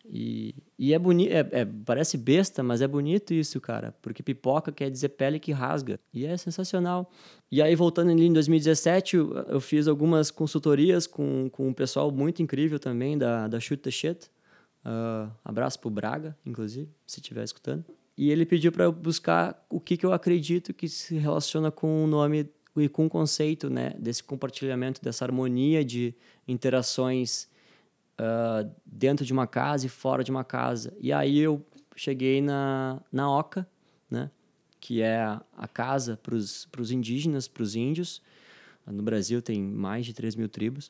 E, 0.05 0.53
e 0.77 0.93
é 0.93 0.99
bonito, 0.99 1.31
é, 1.31 1.47
é, 1.51 1.65
parece 1.65 2.17
besta, 2.17 2.61
mas 2.61 2.81
é 2.81 2.87
bonito 2.87 3.33
isso, 3.33 3.61
cara, 3.61 3.95
porque 4.01 4.21
pipoca 4.21 4.71
quer 4.71 4.89
dizer 4.89 5.09
pele 5.09 5.39
que 5.39 5.53
rasga, 5.53 5.97
e 6.13 6.25
é 6.25 6.35
sensacional. 6.35 7.09
E 7.49 7.61
aí, 7.61 7.73
voltando 7.73 8.11
ali 8.11 8.25
em 8.25 8.33
2017, 8.33 9.15
eu, 9.15 9.61
fiz 9.61 9.87
algumas 9.87 10.29
consultorias 10.29 11.07
com, 11.07 11.49
com 11.49 11.69
um 11.69 11.73
pessoal 11.73 12.11
muito 12.11 12.41
incrível 12.41 12.79
também 12.79 13.17
da, 13.17 13.47
da 13.47 13.59
Shoot 13.59 13.81
the 13.81 13.91
Shit. 13.91 14.29
Uh, 14.85 15.31
abraço 15.45 15.79
pro 15.79 15.89
Braga, 15.89 16.37
inclusive, 16.45 16.89
se 17.07 17.21
estiver 17.21 17.43
escutando. 17.43 17.85
E 18.17 18.29
ele 18.29 18.45
pediu 18.45 18.71
para 18.71 18.83
eu 18.83 18.91
buscar 18.91 19.65
o 19.69 19.79
que, 19.79 19.95
que 19.95 20.05
eu 20.05 20.11
acredito 20.11 20.73
que 20.73 20.89
se 20.89 21.15
relaciona 21.15 21.71
com 21.71 22.03
o 22.03 22.07
nome 22.07 22.49
e 22.75 22.89
com 22.89 23.05
o 23.05 23.09
conceito 23.09 23.69
né, 23.69 23.93
desse 23.99 24.23
compartilhamento, 24.23 25.01
dessa 25.01 25.23
harmonia 25.25 25.85
de 25.85 26.15
interações 26.47 27.47
uh, 28.19 28.69
dentro 28.85 29.25
de 29.25 29.31
uma 29.31 29.45
casa 29.45 29.85
e 29.85 29.89
fora 29.89 30.23
de 30.23 30.31
uma 30.31 30.43
casa. 30.43 30.93
E 30.99 31.13
aí 31.13 31.39
eu 31.39 31.63
cheguei 31.95 32.41
na, 32.41 32.99
na 33.11 33.29
Oca, 33.29 33.67
né, 34.09 34.31
que 34.79 35.01
é 35.01 35.21
a 35.57 35.67
casa 35.67 36.17
para 36.17 36.35
os 36.35 36.91
indígenas, 36.91 37.47
para 37.47 37.63
os 37.63 37.75
índios. 37.75 38.21
No 38.85 39.03
Brasil 39.03 39.41
tem 39.41 39.61
mais 39.61 40.05
de 40.05 40.13
3 40.13 40.35
mil 40.35 40.49
tribos. 40.49 40.87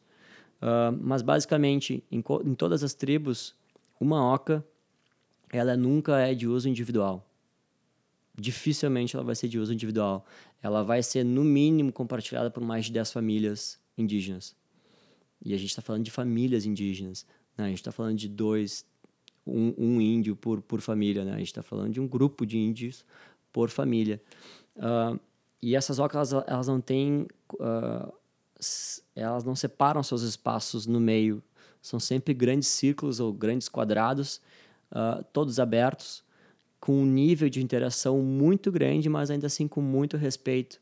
Uh, 0.62 0.98
mas 1.02 1.22
basicamente, 1.22 2.04
em, 2.10 2.24
em 2.46 2.56
todas 2.56 2.84
as 2.84 2.94
tribos, 2.94 3.54
uma 4.00 4.34
oca 4.34 4.66
ela 5.52 5.78
nunca 5.78 6.18
é 6.20 6.34
de 6.34 6.48
uso 6.48 6.68
individual 6.68 7.30
dificilmente 8.36 9.16
ela 9.16 9.24
vai 9.24 9.36
ser 9.36 9.48
de 9.48 9.60
uso 9.60 9.74
individual. 9.74 10.26
Ela 10.62 10.84
vai 10.84 11.04
ser, 11.04 11.24
no 11.24 11.44
mínimo, 11.44 11.92
compartilhada 11.92 12.50
por 12.50 12.64
mais 12.64 12.86
de 12.86 12.92
10 12.94 13.12
famílias 13.12 13.80
indígenas. 13.98 14.56
E 15.44 15.54
a 15.54 15.58
gente 15.58 15.70
está 15.70 15.82
falando 15.82 16.04
de 16.04 16.12
famílias 16.12 16.66
indígenas. 16.66 17.26
Né? 17.58 17.66
A 17.66 17.68
gente 17.70 17.80
está 17.80 17.92
falando 17.92 18.18
de 18.18 18.28
dois, 18.30 18.86
um, 19.46 19.74
um, 19.78 20.02
índio 20.02 20.36
por, 20.36 20.62
por 20.62 20.82
família. 20.82 21.24
Né? 21.24 21.34
A 21.34 21.38
gente 21.38 21.48
está 21.48 21.62
falando 21.62 21.94
de 21.94 22.00
um 22.00 22.08
grupo 22.08 22.46
de 22.46 22.58
índios 22.58 23.06
por 23.52 23.70
família. 23.70 24.22
Uh, 24.76 25.20
e 25.62 25.76
essas 25.76 26.00
ocas, 26.00 26.34
elas, 26.34 26.46
elas 26.48 26.68
não 26.68 26.82
têm... 26.82 27.28
Uh, 27.54 28.14
elas 29.14 29.44
não 29.44 29.56
separam 29.56 30.02
seus 30.02 30.22
espaços 30.22 30.88
no 30.88 31.00
meio. 31.00 31.44
São 31.82 32.00
sempre 32.00 32.34
grandes 32.34 32.70
círculos 32.70 33.20
ou 33.20 33.34
grandes 33.34 33.68
quadrados, 33.68 34.40
uh, 34.90 35.24
todos 35.34 35.60
abertos, 35.60 36.23
com 36.84 37.02
um 37.02 37.06
nível 37.06 37.48
de 37.48 37.64
interação 37.64 38.22
muito 38.22 38.70
grande, 38.70 39.08
mas 39.08 39.32
ainda 39.32 39.48
assim 39.48 39.70
com 39.70 39.80
muito 39.80 40.18
respeito. 40.18 40.82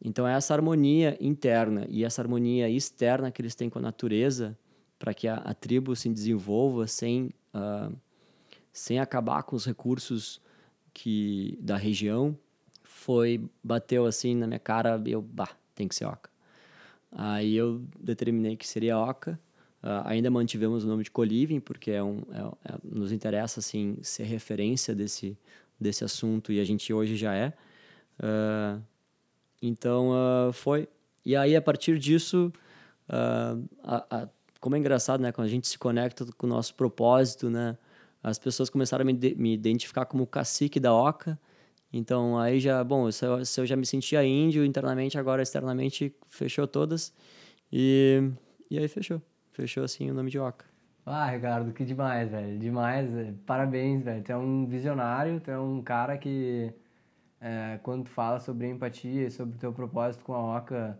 Então, 0.00 0.24
é 0.24 0.34
essa 0.34 0.54
harmonia 0.54 1.18
interna 1.20 1.84
e 1.88 2.04
essa 2.04 2.22
harmonia 2.22 2.70
externa 2.70 3.28
que 3.28 3.42
eles 3.42 3.56
têm 3.56 3.68
com 3.68 3.80
a 3.80 3.82
natureza, 3.82 4.56
para 5.00 5.12
que 5.12 5.26
a, 5.26 5.34
a, 5.34 5.52
tribo 5.52 5.96
se 5.96 6.08
desenvolva 6.08 6.86
sem, 6.86 7.34
uh, 7.52 7.92
sem 8.72 9.00
acabar 9.00 9.42
com 9.42 9.56
os 9.56 9.66
recursos 9.66 10.40
que 10.94 11.58
da 11.60 11.76
região, 11.76 12.38
foi 12.84 13.44
bateu 13.64 14.06
assim 14.06 14.36
na 14.36 14.46
minha 14.46 14.60
cara, 14.60 15.02
eu, 15.04 15.20
bah, 15.20 15.56
tem 15.74 15.88
que 15.88 15.96
ser 15.96 16.04
oca. 16.04 16.30
Aí 17.10 17.56
eu 17.56 17.82
determinei 17.98 18.54
que 18.54 18.68
seria 18.68 18.96
oca. 18.96 19.40
Uh, 19.82 20.00
ainda 20.04 20.30
mantivemos 20.30 20.84
o 20.84 20.86
nome 20.86 21.02
de 21.02 21.10
Coliving, 21.10 21.58
porque 21.58 21.90
é 21.90 22.02
um, 22.02 22.22
é, 22.30 22.72
é, 22.72 22.78
nos 22.84 23.10
interessa 23.10 23.58
assim, 23.58 23.96
ser 24.00 24.22
referência 24.22 24.94
desse, 24.94 25.36
desse 25.78 26.04
assunto 26.04 26.52
e 26.52 26.60
a 26.60 26.64
gente 26.64 26.92
hoje 26.92 27.16
já 27.16 27.34
é. 27.34 27.52
Uh, 28.20 28.80
então 29.60 30.10
uh, 30.10 30.52
foi. 30.52 30.88
E 31.24 31.34
aí, 31.34 31.56
a 31.56 31.62
partir 31.62 31.98
disso, 31.98 32.52
a, 33.08 33.56
a, 34.10 34.28
como 34.60 34.76
é 34.76 34.78
engraçado, 34.78 35.20
né? 35.20 35.30
Quando 35.30 35.46
a 35.46 35.50
gente 35.50 35.68
se 35.68 35.78
conecta 35.78 36.24
com 36.36 36.46
o 36.46 36.50
nosso 36.50 36.74
propósito, 36.74 37.48
né? 37.50 37.76
As 38.22 38.38
pessoas 38.38 38.70
começaram 38.70 39.02
a 39.02 39.04
me, 39.04 39.12
de, 39.12 39.34
me 39.34 39.52
identificar 39.52 40.04
como 40.06 40.26
cacique 40.26 40.80
da 40.80 40.92
Oca. 40.92 41.38
Então, 41.92 42.38
aí 42.38 42.58
já, 42.58 42.82
bom, 42.82 43.10
se 43.10 43.24
eu, 43.24 43.44
se 43.44 43.60
eu 43.60 43.66
já 43.66 43.76
me 43.76 43.86
sentia 43.86 44.24
índio 44.24 44.64
internamente, 44.64 45.18
agora 45.18 45.42
externamente 45.42 46.14
fechou 46.28 46.66
todas. 46.66 47.12
E, 47.72 48.30
e 48.70 48.78
aí 48.78 48.88
fechou. 48.88 49.22
Fechou, 49.52 49.84
assim, 49.84 50.10
o 50.10 50.14
nome 50.14 50.30
de 50.30 50.38
Oca. 50.38 50.64
Ah, 51.04 51.30
Ricardo, 51.30 51.72
que 51.72 51.84
demais, 51.84 52.30
velho. 52.30 52.58
Demais. 52.58 53.10
Parabéns, 53.46 54.02
velho. 54.02 54.22
Tu 54.22 54.32
é 54.32 54.36
um 54.36 54.66
visionário, 54.66 55.40
tu 55.40 55.50
é 55.50 55.58
um 55.58 55.82
cara 55.82 56.16
que 56.16 56.72
é, 57.40 57.80
quando 57.82 58.04
tu 58.04 58.10
fala 58.10 58.38
sobre 58.38 58.68
empatia 58.68 59.26
e 59.26 59.30
sobre 59.30 59.56
o 59.56 59.58
teu 59.58 59.72
propósito 59.72 60.24
com 60.24 60.32
a 60.32 60.58
Oca, 60.58 60.96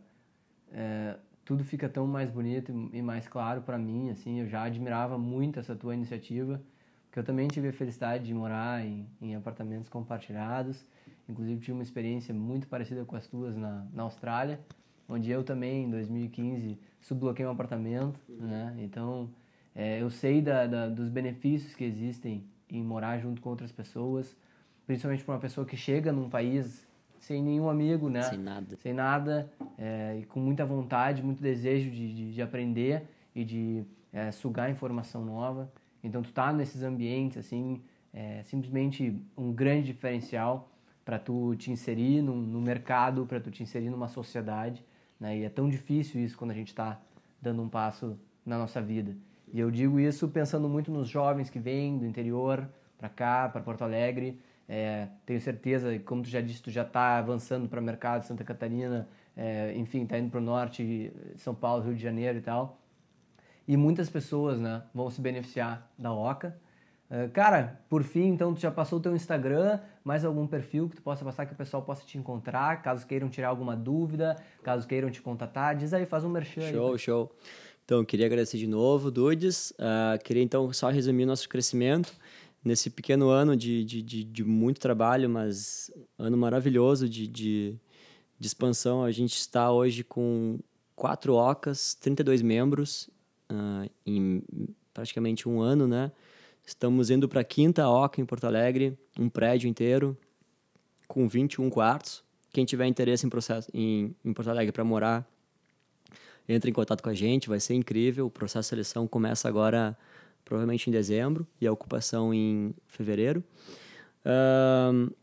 é, 0.72 1.16
tudo 1.44 1.62
fica 1.64 1.88
tão 1.88 2.06
mais 2.06 2.30
bonito 2.30 2.90
e 2.92 3.00
mais 3.00 3.28
claro 3.28 3.62
para 3.62 3.78
mim, 3.78 4.10
assim, 4.10 4.40
eu 4.40 4.48
já 4.48 4.64
admirava 4.64 5.16
muito 5.16 5.60
essa 5.60 5.76
tua 5.76 5.94
iniciativa, 5.94 6.60
porque 7.06 7.20
eu 7.20 7.24
também 7.24 7.46
tive 7.46 7.68
a 7.68 7.72
felicidade 7.72 8.24
de 8.24 8.34
morar 8.34 8.84
em, 8.84 9.06
em 9.20 9.36
apartamentos 9.36 9.88
compartilhados, 9.88 10.84
inclusive 11.28 11.60
tive 11.60 11.72
uma 11.72 11.82
experiência 11.82 12.34
muito 12.34 12.66
parecida 12.66 13.04
com 13.04 13.14
as 13.14 13.26
tuas 13.28 13.56
na, 13.56 13.86
na 13.92 14.02
Austrália, 14.02 14.58
onde 15.08 15.30
eu 15.30 15.44
também, 15.44 15.84
em 15.84 15.90
2015, 15.90 16.78
subbloqueei 17.02 17.46
um 17.46 17.50
apartamento, 17.50 18.18
né, 18.28 18.74
então 18.78 19.28
é, 19.74 20.00
eu 20.00 20.10
sei 20.10 20.40
da, 20.40 20.66
da, 20.66 20.88
dos 20.88 21.08
benefícios 21.08 21.74
que 21.74 21.84
existem 21.84 22.44
em 22.70 22.82
morar 22.82 23.18
junto 23.18 23.40
com 23.42 23.50
outras 23.50 23.70
pessoas, 23.70 24.34
principalmente 24.86 25.24
para 25.24 25.34
uma 25.34 25.40
pessoa 25.40 25.66
que 25.66 25.76
chega 25.76 26.10
num 26.12 26.28
país 26.28 26.86
sem 27.18 27.42
nenhum 27.42 27.68
amigo, 27.68 28.08
né? 28.08 28.22
Sem 28.22 28.38
nada. 28.38 28.76
Sem 28.76 28.92
nada, 28.92 29.50
é, 29.78 30.18
e 30.20 30.24
com 30.24 30.40
muita 30.40 30.64
vontade, 30.64 31.22
muito 31.22 31.40
desejo 31.40 31.90
de, 31.90 32.14
de, 32.14 32.32
de 32.32 32.42
aprender 32.42 33.04
e 33.34 33.44
de 33.44 33.84
é, 34.12 34.30
sugar 34.32 34.70
informação 34.70 35.24
nova. 35.24 35.70
Então, 36.02 36.20
tu 36.20 36.32
tá 36.32 36.52
nesses 36.52 36.82
ambientes, 36.82 37.38
assim, 37.38 37.80
é 38.12 38.42
simplesmente 38.42 39.16
um 39.36 39.52
grande 39.52 39.86
diferencial 39.86 40.68
para 41.04 41.18
tu 41.18 41.54
te 41.56 41.70
inserir 41.70 42.22
no, 42.22 42.34
no 42.34 42.60
mercado, 42.60 43.24
para 43.24 43.40
tu 43.40 43.50
te 43.50 43.62
inserir 43.62 43.88
numa 43.88 44.08
sociedade, 44.08 44.84
né? 45.22 45.38
E 45.38 45.44
é 45.44 45.48
tão 45.48 45.70
difícil 45.70 46.20
isso 46.20 46.36
quando 46.36 46.50
a 46.50 46.54
gente 46.54 46.68
está 46.68 47.00
dando 47.40 47.62
um 47.62 47.68
passo 47.68 48.18
na 48.44 48.58
nossa 48.58 48.82
vida. 48.82 49.16
E 49.52 49.60
eu 49.60 49.70
digo 49.70 50.00
isso 50.00 50.26
pensando 50.28 50.68
muito 50.68 50.90
nos 50.90 51.08
jovens 51.08 51.48
que 51.48 51.60
vêm 51.60 51.96
do 51.96 52.04
interior 52.04 52.68
para 52.98 53.08
cá, 53.08 53.48
para 53.48 53.60
Porto 53.60 53.82
Alegre, 53.82 54.40
é, 54.68 55.08
tenho 55.24 55.40
certeza, 55.40 55.96
como 56.00 56.22
tu 56.22 56.28
já 56.28 56.40
disse, 56.40 56.60
tu 56.60 56.70
já 56.70 56.82
está 56.82 57.18
avançando 57.18 57.68
para 57.68 57.80
o 57.80 57.82
mercado 57.82 58.22
de 58.22 58.26
Santa 58.26 58.42
Catarina, 58.42 59.08
é, 59.36 59.72
enfim, 59.76 60.02
está 60.02 60.18
indo 60.18 60.30
para 60.30 60.40
o 60.40 60.42
norte, 60.42 61.12
São 61.36 61.54
Paulo, 61.54 61.84
Rio 61.84 61.94
de 61.94 62.02
Janeiro 62.02 62.38
e 62.38 62.42
tal. 62.42 62.80
E 63.68 63.76
muitas 63.76 64.10
pessoas 64.10 64.58
né, 64.58 64.82
vão 64.92 65.08
se 65.08 65.20
beneficiar 65.20 65.88
da 65.96 66.12
OCA. 66.12 66.58
Uh, 67.12 67.30
cara, 67.30 67.78
por 67.90 68.02
fim, 68.02 68.28
então, 68.28 68.54
tu 68.54 68.60
já 68.60 68.70
passou 68.70 68.98
o 68.98 69.02
teu 69.02 69.14
Instagram, 69.14 69.78
mais 70.02 70.24
algum 70.24 70.46
perfil 70.46 70.88
que 70.88 70.96
tu 70.96 71.02
possa 71.02 71.22
passar 71.22 71.44
que 71.44 71.52
o 71.52 71.56
pessoal 71.56 71.82
possa 71.82 72.06
te 72.06 72.16
encontrar, 72.16 72.80
caso 72.80 73.06
queiram 73.06 73.28
tirar 73.28 73.48
alguma 73.48 73.76
dúvida, 73.76 74.34
caso 74.62 74.88
queiram 74.88 75.10
te 75.10 75.20
contatar, 75.20 75.76
diz 75.76 75.92
aí, 75.92 76.06
faz 76.06 76.24
um 76.24 76.30
merchan 76.30 76.72
Show, 76.72 76.92
aí. 76.94 76.98
show. 76.98 77.30
Então, 77.84 78.02
queria 78.02 78.24
agradecer 78.24 78.56
de 78.56 78.66
novo, 78.66 79.10
Dudes. 79.10 79.72
Uh, 79.72 80.22
queria, 80.24 80.42
então, 80.42 80.72
só 80.72 80.88
resumir 80.88 81.26
nosso 81.26 81.46
crescimento 81.50 82.14
nesse 82.64 82.88
pequeno 82.88 83.28
ano 83.28 83.54
de, 83.54 83.84
de, 83.84 84.00
de, 84.00 84.24
de, 84.24 84.42
muito 84.42 84.80
trabalho, 84.80 85.28
mas 85.28 85.90
ano 86.18 86.38
maravilhoso 86.38 87.06
de, 87.06 87.26
de, 87.26 87.76
de 88.38 88.46
expansão. 88.46 89.04
A 89.04 89.10
gente 89.10 89.34
está 89.34 89.70
hoje 89.70 90.02
com 90.02 90.58
quatro 90.96 91.34
OCAs, 91.34 91.94
32 91.94 92.40
membros 92.40 93.10
uh, 93.50 93.90
em 94.06 94.42
praticamente 94.94 95.46
um 95.46 95.60
ano, 95.60 95.86
né? 95.86 96.10
Estamos 96.64 97.10
indo 97.10 97.28
para 97.28 97.40
a 97.40 97.44
quinta 97.44 97.88
OCA 97.88 98.20
em 98.20 98.24
Porto 98.24 98.44
Alegre, 98.44 98.96
um 99.18 99.28
prédio 99.28 99.68
inteiro 99.68 100.16
com 101.08 101.28
21 101.28 101.68
quartos. 101.70 102.22
Quem 102.52 102.64
tiver 102.64 102.86
interesse 102.86 103.26
em, 103.26 103.28
processo, 103.28 103.68
em, 103.74 104.14
em 104.24 104.32
Porto 104.32 104.48
Alegre 104.48 104.72
para 104.72 104.84
morar, 104.84 105.26
entre 106.48 106.70
em 106.70 106.72
contato 106.72 107.02
com 107.02 107.10
a 107.10 107.14
gente, 107.14 107.48
vai 107.48 107.60
ser 107.60 107.74
incrível. 107.74 108.26
O 108.26 108.30
processo 108.30 108.66
de 108.66 108.70
seleção 108.70 109.06
começa 109.06 109.48
agora 109.48 109.96
provavelmente 110.44 110.88
em 110.88 110.92
dezembro, 110.92 111.46
e 111.60 111.66
a 111.66 111.72
ocupação 111.72 112.32
em 112.34 112.74
fevereiro. 112.86 113.44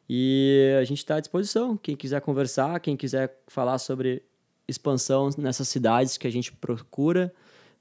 E 0.10 0.76
a 0.80 0.84
gente 0.84 1.00
está 1.00 1.16
à 1.16 1.20
disposição. 1.20 1.76
Quem 1.76 1.96
quiser 1.96 2.22
conversar, 2.22 2.80
quem 2.80 2.96
quiser 2.96 3.42
falar 3.48 3.78
sobre 3.80 4.24
expansão 4.68 5.30
nessas 5.38 5.68
cidades 5.68 6.18
que 6.18 6.28
a 6.28 6.32
gente 6.32 6.52
procura. 6.52 7.34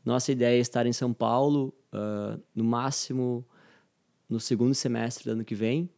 Nossa 0.05 0.33
ideia 0.33 0.57
é 0.57 0.61
estar 0.61 0.87
em 0.87 0.93
São 0.93 1.13
Paulo, 1.13 1.75
uh, 1.93 2.41
no 2.55 2.65
máximo 2.65 3.47
no 4.29 4.41
segundo 4.41 4.75
semestre 4.75 5.25
do 5.25 5.33
ano 5.33 5.45
que 5.45 5.55
vem 5.55 5.89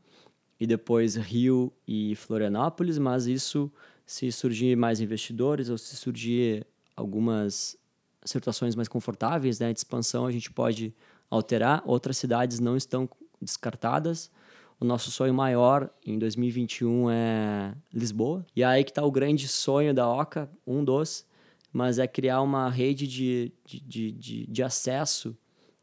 e 0.59 0.67
depois 0.67 1.17
Rio 1.17 1.73
e 1.87 2.15
Florianópolis, 2.17 2.99
mas 2.99 3.27
isso 3.27 3.71
se 4.05 4.31
surgir 4.33 4.77
mais 4.77 5.01
investidores 5.01 5.69
ou 5.69 5.77
se 5.77 5.97
surgir 5.97 6.67
algumas 6.95 7.77
situações 8.25 8.75
mais 8.75 8.89
confortáveis 8.89 9.59
né, 9.59 9.73
de 9.73 9.79
expansão, 9.79 10.27
a 10.27 10.31
gente 10.31 10.51
pode 10.51 10.95
alterar. 11.31 11.83
Outras 11.85 12.17
cidades 12.17 12.59
não 12.59 12.77
estão 12.77 13.09
descartadas. 13.41 14.31
O 14.79 14.85
nosso 14.85 15.11
sonho 15.11 15.33
maior 15.33 15.91
em 16.05 16.19
2021 16.19 17.11
é 17.11 17.75
Lisboa. 17.93 18.45
E 18.55 18.62
aí 18.62 18.85
que 18.85 18.91
está 18.91 19.03
o 19.03 19.11
grande 19.11 19.49
sonho 19.49 19.95
da 19.95 20.09
OCA, 20.09 20.51
um 20.67 20.85
dos, 20.85 21.25
mas 21.73 21.99
é 21.99 22.07
criar 22.07 22.43
uma 22.43 22.69
rede 22.69 23.07
de, 23.07 23.53
de, 23.65 23.81
de, 23.81 24.12
de, 24.12 24.47
de 24.47 24.62
acesso 24.62 25.37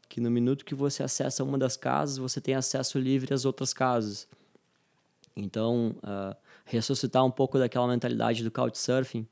que 0.08 0.20
no 0.20 0.30
minuto 0.30 0.64
que 0.64 0.76
você 0.76 1.02
acessa 1.02 1.42
uma 1.42 1.58
das 1.58 1.76
casas, 1.76 2.18
você 2.18 2.40
tem 2.40 2.54
acesso 2.54 3.00
livre 3.00 3.34
às 3.34 3.44
outras 3.44 3.72
casas. 3.72 4.28
Então, 5.34 5.96
uh, 5.98 6.36
ressuscitar 6.64 7.24
um 7.24 7.30
pouco 7.32 7.58
daquela 7.58 7.88
mentalidade 7.88 8.44
do 8.44 8.50
couchsurfing 8.50 9.26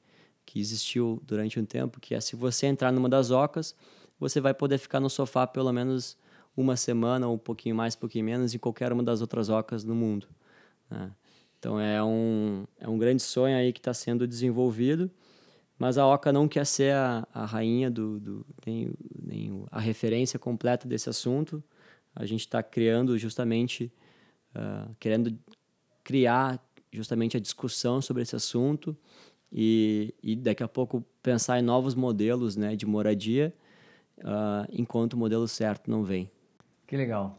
que 0.45 0.59
existiu 0.59 1.23
durante 1.25 1.61
um 1.61 1.65
tempo, 1.65 2.01
que 2.01 2.17
é 2.17 2.21
se 2.21 2.35
você 2.35 2.67
entrar 2.67 2.91
numa 2.91 3.09
das 3.09 3.31
ocas, 3.31 3.77
você 4.19 4.41
vai 4.41 4.53
poder 4.53 4.79
ficar 4.79 4.99
no 4.99 5.09
sofá 5.09 5.47
pelo 5.47 5.73
menos 5.73 6.17
uma 6.57 6.77
semana 6.77 7.27
ou 7.29 7.35
um 7.35 7.39
pouquinho 7.39 7.75
mais, 7.75 7.95
um 7.95 7.99
pouquinho 7.99 8.25
menos 8.25 8.55
em 8.55 8.59
qualquer 8.59 8.93
uma 8.93 9.03
das 9.03 9.21
outras 9.21 9.49
ocas 9.49 9.85
no 9.85 9.95
mundo. 9.95 10.29
Né? 10.91 11.11
Então 11.59 11.79
é 11.79 12.03
um, 12.03 12.65
é 12.81 12.89
um 12.89 12.99
grande 12.99 13.23
sonho 13.23 13.57
aí 13.57 13.73
que 13.73 13.81
está 13.81 13.95
sendo 13.95 14.27
desenvolvido, 14.27 15.11
mas 15.79 15.97
a 15.97 16.07
Oca 16.07 16.33
não 16.33 16.49
quer 16.49 16.67
ser 16.67 16.93
a, 16.93 17.27
a 17.33 17.45
rainha 17.45 17.91
do, 17.91 18.21
do 18.21 18.47
nem, 18.67 18.93
nem 19.23 19.65
a 19.71 19.81
referência 19.81 20.39
completa 20.39 20.87
desse 20.87 21.09
assunto. 21.09 21.63
A 22.15 22.27
gente 22.27 22.41
está 22.41 22.63
criando 22.63 23.17
justamente, 23.17 23.93
uh, 24.55 24.95
querendo 24.99 25.37
criar 26.05 26.61
justamente 26.93 27.37
a 27.37 27.41
discussão 27.41 28.03
sobre 28.03 28.23
esse 28.23 28.37
assunto 28.37 28.97
e, 29.51 30.15
e 30.23 30.37
daqui 30.37 30.63
a 30.63 30.69
pouco 30.69 31.05
pensar 31.23 31.59
em 31.59 31.63
novos 31.63 31.95
modelos 31.95 32.57
né, 32.57 32.75
de 32.77 32.87
moradia, 32.87 33.55
uh, 34.19 34.69
enquanto 34.71 35.15
o 35.15 35.17
modelo 35.17 35.47
certo 35.47 35.91
não 35.91 36.03
vem. 36.03 36.31
Que 36.93 36.97
legal. 36.99 37.39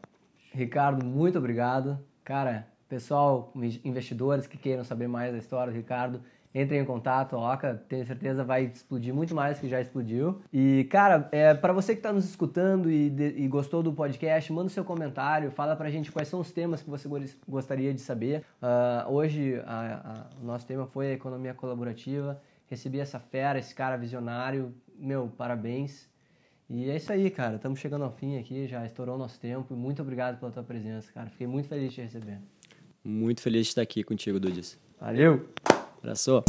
Ricardo, 0.52 1.06
muito 1.06 1.38
obrigado. 1.38 2.00
Cara, 2.24 2.66
pessoal, 2.90 3.54
investidores 3.86 4.48
que 4.48 4.58
queiram 4.58 4.84
saber 4.84 5.08
mais 5.08 5.32
da 5.32 5.38
história 5.38 5.72
do 5.72 5.76
Ricardo, 5.78 6.22
entrem 6.56 6.82
em 6.82 6.86
contato, 6.86 7.36
a 7.36 7.54
Oca, 7.54 7.80
tenho 7.88 8.04
certeza 8.04 8.44
vai 8.44 8.64
explodir 8.64 9.14
muito 9.14 9.36
mais 9.36 9.60
que 9.60 9.70
já 9.70 9.80
explodiu. 9.80 10.42
E, 10.52 10.88
cara, 10.90 11.30
é, 11.32 11.54
para 11.54 11.72
você 11.72 11.94
que 11.94 12.00
está 12.00 12.12
nos 12.12 12.26
escutando 12.26 12.90
e, 12.90 13.12
de, 13.12 13.44
e, 13.44 13.48
gostou 13.48 13.84
do 13.84 13.94
podcast, 13.94 14.52
manda 14.52 14.70
o 14.70 14.72
seu 14.72 14.84
comentário, 14.84 15.52
fala 15.52 15.76
pra 15.76 15.92
gente 15.92 16.12
quais 16.12 16.28
são 16.28 16.40
os 16.40 16.52
temas 16.52 16.82
que 16.82 16.90
você 16.90 17.08
gostaria 17.48 17.94
de 17.94 18.02
saber. 18.02 18.44
Uh, 18.60 19.12
hoje, 19.12 19.62
a, 19.68 20.26
a, 20.34 20.42
o 20.42 20.46
nosso 20.48 20.66
tema 20.66 20.88
foi 20.88 21.12
economia 21.12 21.54
colaborativa. 21.54 22.42
Recebi 22.66 23.00
essa 23.00 23.20
fera, 23.20 23.60
esse 23.60 23.76
cara 23.76 23.98
visionário. 23.98 24.74
Meu, 24.98 25.32
parabéns. 25.38 26.12
E 26.70 26.90
é 26.90 26.96
isso 26.98 27.12
aí, 27.12 27.30
cara. 27.30 27.58
Estamos 27.58 27.80
chegando 27.80 28.04
ao 28.04 28.12
fim 28.12 28.38
aqui, 28.38 28.68
já 28.68 28.86
estourou 28.86 29.16
o 29.16 29.18
nosso 29.18 29.40
tempo. 29.40 29.76
Muito 29.76 30.02
obrigado 30.02 30.40
pela 30.40 30.52
tua 30.52 30.64
presença, 30.64 31.12
cara. 31.12 31.30
Fiquei 31.30 31.48
muito 31.48 31.68
feliz 31.68 31.90
de 31.90 31.96
te 31.96 32.02
receber. 32.02 32.40
Muito 33.04 33.42
feliz 33.42 33.66
de 33.66 33.70
estar 33.70 33.82
aqui 33.82 34.04
contigo, 34.04 34.40
Dudis. 34.40 34.80
Valeu! 35.00 35.50
Abraço! 36.02 36.44